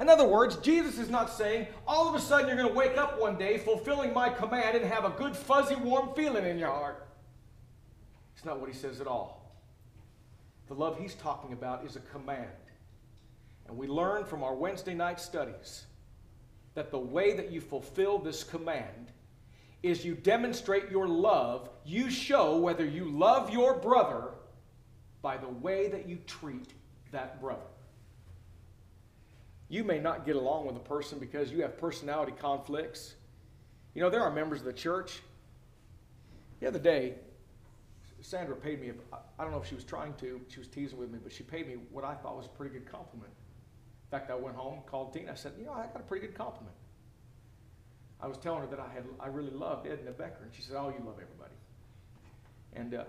In 0.00 0.08
other 0.08 0.26
words, 0.26 0.56
Jesus 0.56 0.98
is 0.98 1.10
not 1.10 1.30
saying 1.30 1.66
all 1.86 2.08
of 2.08 2.14
a 2.14 2.20
sudden 2.20 2.48
you're 2.48 2.56
going 2.56 2.68
to 2.68 2.74
wake 2.74 2.96
up 2.96 3.20
one 3.20 3.36
day 3.36 3.58
fulfilling 3.58 4.14
my 4.14 4.30
command 4.30 4.76
and 4.76 4.84
have 4.86 5.04
a 5.04 5.10
good, 5.10 5.36
fuzzy, 5.36 5.76
warm 5.76 6.14
feeling 6.14 6.46
in 6.46 6.58
your 6.58 6.70
heart. 6.70 7.06
It's 8.40 8.46
not 8.46 8.58
what 8.58 8.70
he 8.70 8.74
says 8.74 9.02
at 9.02 9.06
all. 9.06 9.52
The 10.68 10.72
love 10.72 10.98
he's 10.98 11.12
talking 11.12 11.52
about 11.52 11.84
is 11.84 11.96
a 11.96 12.00
command. 12.00 12.48
And 13.68 13.76
we 13.76 13.86
learn 13.86 14.24
from 14.24 14.42
our 14.42 14.54
Wednesday 14.54 14.94
night 14.94 15.20
studies 15.20 15.84
that 16.72 16.90
the 16.90 16.98
way 16.98 17.36
that 17.36 17.52
you 17.52 17.60
fulfill 17.60 18.18
this 18.18 18.42
command 18.42 19.12
is 19.82 20.06
you 20.06 20.14
demonstrate 20.14 20.90
your 20.90 21.06
love. 21.06 21.68
You 21.84 22.08
show 22.08 22.56
whether 22.56 22.82
you 22.82 23.04
love 23.04 23.50
your 23.50 23.74
brother 23.74 24.30
by 25.20 25.36
the 25.36 25.50
way 25.50 25.88
that 25.88 26.08
you 26.08 26.16
treat 26.26 26.72
that 27.12 27.42
brother. 27.42 27.60
You 29.68 29.84
may 29.84 29.98
not 29.98 30.24
get 30.24 30.36
along 30.36 30.66
with 30.66 30.76
a 30.76 30.80
person 30.88 31.18
because 31.18 31.52
you 31.52 31.60
have 31.60 31.76
personality 31.76 32.32
conflicts. 32.40 33.16
You 33.92 34.00
know, 34.00 34.08
there 34.08 34.22
are 34.22 34.30
members 34.30 34.60
of 34.60 34.64
the 34.64 34.72
church. 34.72 35.20
The 36.60 36.68
other 36.68 36.78
day, 36.78 37.16
Sandra 38.22 38.56
paid 38.56 38.80
me, 38.80 38.92
I 39.38 39.42
don't 39.42 39.52
know 39.52 39.60
if 39.60 39.66
she 39.66 39.74
was 39.74 39.84
trying 39.84 40.14
to, 40.14 40.40
she 40.48 40.58
was 40.58 40.68
teasing 40.68 40.98
with 40.98 41.10
me, 41.10 41.18
but 41.22 41.32
she 41.32 41.42
paid 41.42 41.66
me 41.66 41.74
what 41.90 42.04
I 42.04 42.14
thought 42.14 42.36
was 42.36 42.46
a 42.46 42.50
pretty 42.50 42.72
good 42.72 42.90
compliment. 42.90 43.32
In 43.32 44.18
fact, 44.18 44.30
I 44.30 44.34
went 44.34 44.56
home, 44.56 44.80
called 44.86 45.12
Tina, 45.12 45.32
I 45.32 45.34
said, 45.34 45.52
You 45.58 45.66
know, 45.66 45.72
I 45.72 45.86
got 45.86 46.00
a 46.00 46.04
pretty 46.04 46.26
good 46.26 46.36
compliment. 46.36 46.74
I 48.22 48.26
was 48.26 48.36
telling 48.36 48.60
her 48.60 48.66
that 48.66 48.80
I 48.80 48.92
had 48.92 49.04
I 49.18 49.28
really 49.28 49.50
loved 49.50 49.86
Edna 49.86 50.10
Becker, 50.10 50.44
and 50.44 50.52
she 50.52 50.62
said, 50.62 50.76
"Oh, 50.76 50.88
you 50.88 51.04
love 51.04 51.14
everybody." 51.14 51.54
And 52.74 52.94
uh, 52.94 53.04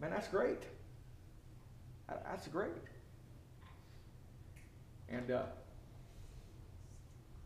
man, 0.00 0.10
that's 0.10 0.28
great. 0.28 0.62
That's 2.08 2.46
great. 2.48 2.70
And 5.08 5.30
uh, 5.30 5.42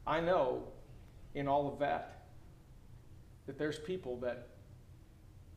I 0.07 0.21
know 0.21 0.65
in 1.35 1.49
all 1.49 1.73
of 1.73 1.79
that 1.79 2.25
that 3.47 3.59
there's 3.59 3.79
people 3.79 4.17
that 4.19 4.49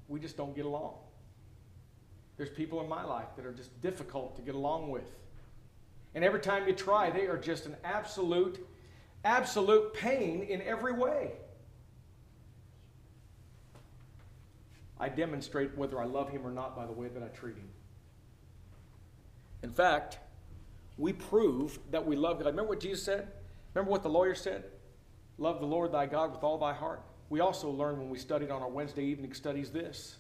we 0.08 0.20
just 0.20 0.38
don't 0.38 0.56
get 0.56 0.66
along. 0.66 0.94
There's 2.38 2.50
people 2.50 2.82
in 2.82 2.90
my 2.90 3.04
life 3.04 3.28
that 3.38 3.46
are 3.46 3.54
just 3.54 3.80
difficult 3.82 4.36
to 4.36 4.42
get 4.42 4.56
along 4.56 4.92
with. 4.92 5.10
And 6.14 6.24
every 6.24 6.40
time 6.40 6.68
you 6.68 6.74
try, 6.74 7.10
they 7.10 7.28
are 7.28 7.38
just 7.38 7.66
an 7.66 7.76
absolute 7.84 8.66
absolute 9.26 9.94
pain 9.96 10.44
in 10.44 10.62
every 10.62 10.94
way. 10.94 11.32
I 15.00 15.10
demonstrate 15.10 15.76
whether 15.76 16.00
I 16.00 16.06
love 16.06 16.30
him 16.30 16.46
or 16.46 16.52
not 16.52 16.76
by 16.76 16.86
the 16.86 16.94
way 16.94 17.08
that 17.10 17.22
I 17.22 17.28
treat 17.28 17.56
him. 17.56 17.68
In 19.64 19.72
fact, 19.72 20.20
we 20.98 21.12
prove 21.12 21.80
that 21.92 22.06
we 22.06 22.16
love 22.16 22.38
God. 22.38 22.46
Remember 22.46 22.70
what 22.70 22.80
Jesus 22.80 23.04
said? 23.04 23.28
Remember 23.74 23.92
what 23.92 24.04
the 24.04 24.10
lawyer 24.10 24.36
said? 24.36 24.64
Love 25.38 25.60
the 25.60 25.66
Lord 25.66 25.92
thy 25.92 26.06
God 26.06 26.32
with 26.32 26.44
all 26.44 26.58
thy 26.58 26.72
heart. 26.72 27.02
We 27.30 27.40
also 27.40 27.70
learned 27.70 27.98
when 28.00 28.10
we 28.10 28.18
studied 28.18 28.52
on 28.52 28.62
our 28.62 28.70
Wednesday 28.70 29.04
evening 29.04 29.34
studies 29.34 29.72
this 29.72 30.18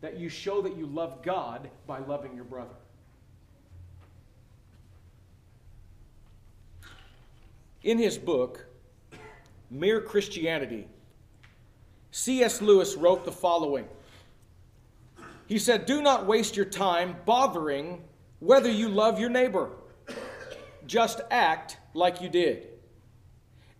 that 0.00 0.18
you 0.18 0.30
show 0.30 0.62
that 0.62 0.76
you 0.76 0.86
love 0.86 1.22
God 1.22 1.68
by 1.86 1.98
loving 1.98 2.34
your 2.34 2.44
brother. 2.44 2.74
In 7.82 7.98
his 7.98 8.16
book, 8.16 8.66
Mere 9.70 10.00
Christianity, 10.00 10.88
C.S. 12.10 12.60
Lewis 12.60 12.96
wrote 12.96 13.24
the 13.24 13.32
following 13.32 13.86
He 15.46 15.58
said, 15.58 15.86
Do 15.86 16.02
not 16.02 16.26
waste 16.26 16.56
your 16.56 16.66
time 16.66 17.16
bothering 17.24 18.02
whether 18.40 18.70
you 18.70 18.88
love 18.88 19.20
your 19.20 19.30
neighbor. 19.30 19.70
Just 20.86 21.20
act 21.30 21.76
like 21.94 22.20
you 22.20 22.28
did. 22.28 22.68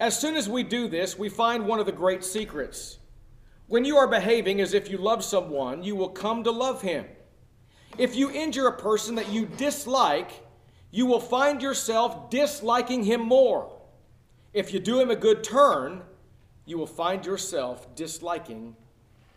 As 0.01 0.19
soon 0.19 0.35
as 0.35 0.49
we 0.49 0.63
do 0.63 0.89
this, 0.89 1.19
we 1.19 1.29
find 1.29 1.67
one 1.67 1.79
of 1.79 1.85
the 1.85 1.93
great 1.93 2.25
secrets. 2.25 2.99
When 3.67 3.85
you 3.85 3.99
are 3.99 4.09
behaving 4.09 4.63
as 4.63 4.73
if 4.73 4.91
you 4.91 4.97
love 4.97 5.23
someone, 5.23 5.85
you 5.85 5.95
will 5.95 6.09
come 6.09 6.43
to 6.45 6.51
love 6.51 6.81
him. 6.81 7.05
If 7.99 8.17
you 8.17 8.31
injure 8.31 8.67
a 8.67 8.77
person 8.77 9.17
that 9.17 9.29
you 9.29 9.45
dislike, 9.45 10.31
you 10.91 11.05
will 11.05 11.21
find 11.21 11.61
yourself 11.61 12.31
disliking 12.31 13.05
him 13.05 13.21
more. 13.21 13.79
If 14.55 14.73
you 14.73 14.81
do 14.81 14.99
him 14.99 15.11
a 15.11 15.17
good 15.17 15.45
turn, 15.45 16.03
you 16.65 16.79
will 16.79 16.87
find 16.87 17.27
yourself 17.27 17.95
disliking 17.95 18.77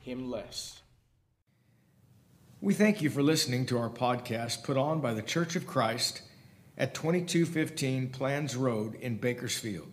him 0.02 0.32
less. 0.32 0.82
We 2.62 2.74
thank 2.74 3.02
you 3.02 3.10
for 3.10 3.22
listening 3.22 3.66
to 3.66 3.78
our 3.78 3.90
podcast 3.90 4.64
put 4.64 4.78
on 4.78 5.02
by 5.02 5.14
the 5.14 5.22
Church 5.22 5.58
of 5.58 5.68
Christ 5.68 6.22
at 6.78 6.94
2215 6.94 8.12
Planz 8.12 8.58
Road 8.58 8.96
in 8.96 9.18
Bakersfield. 9.18 9.93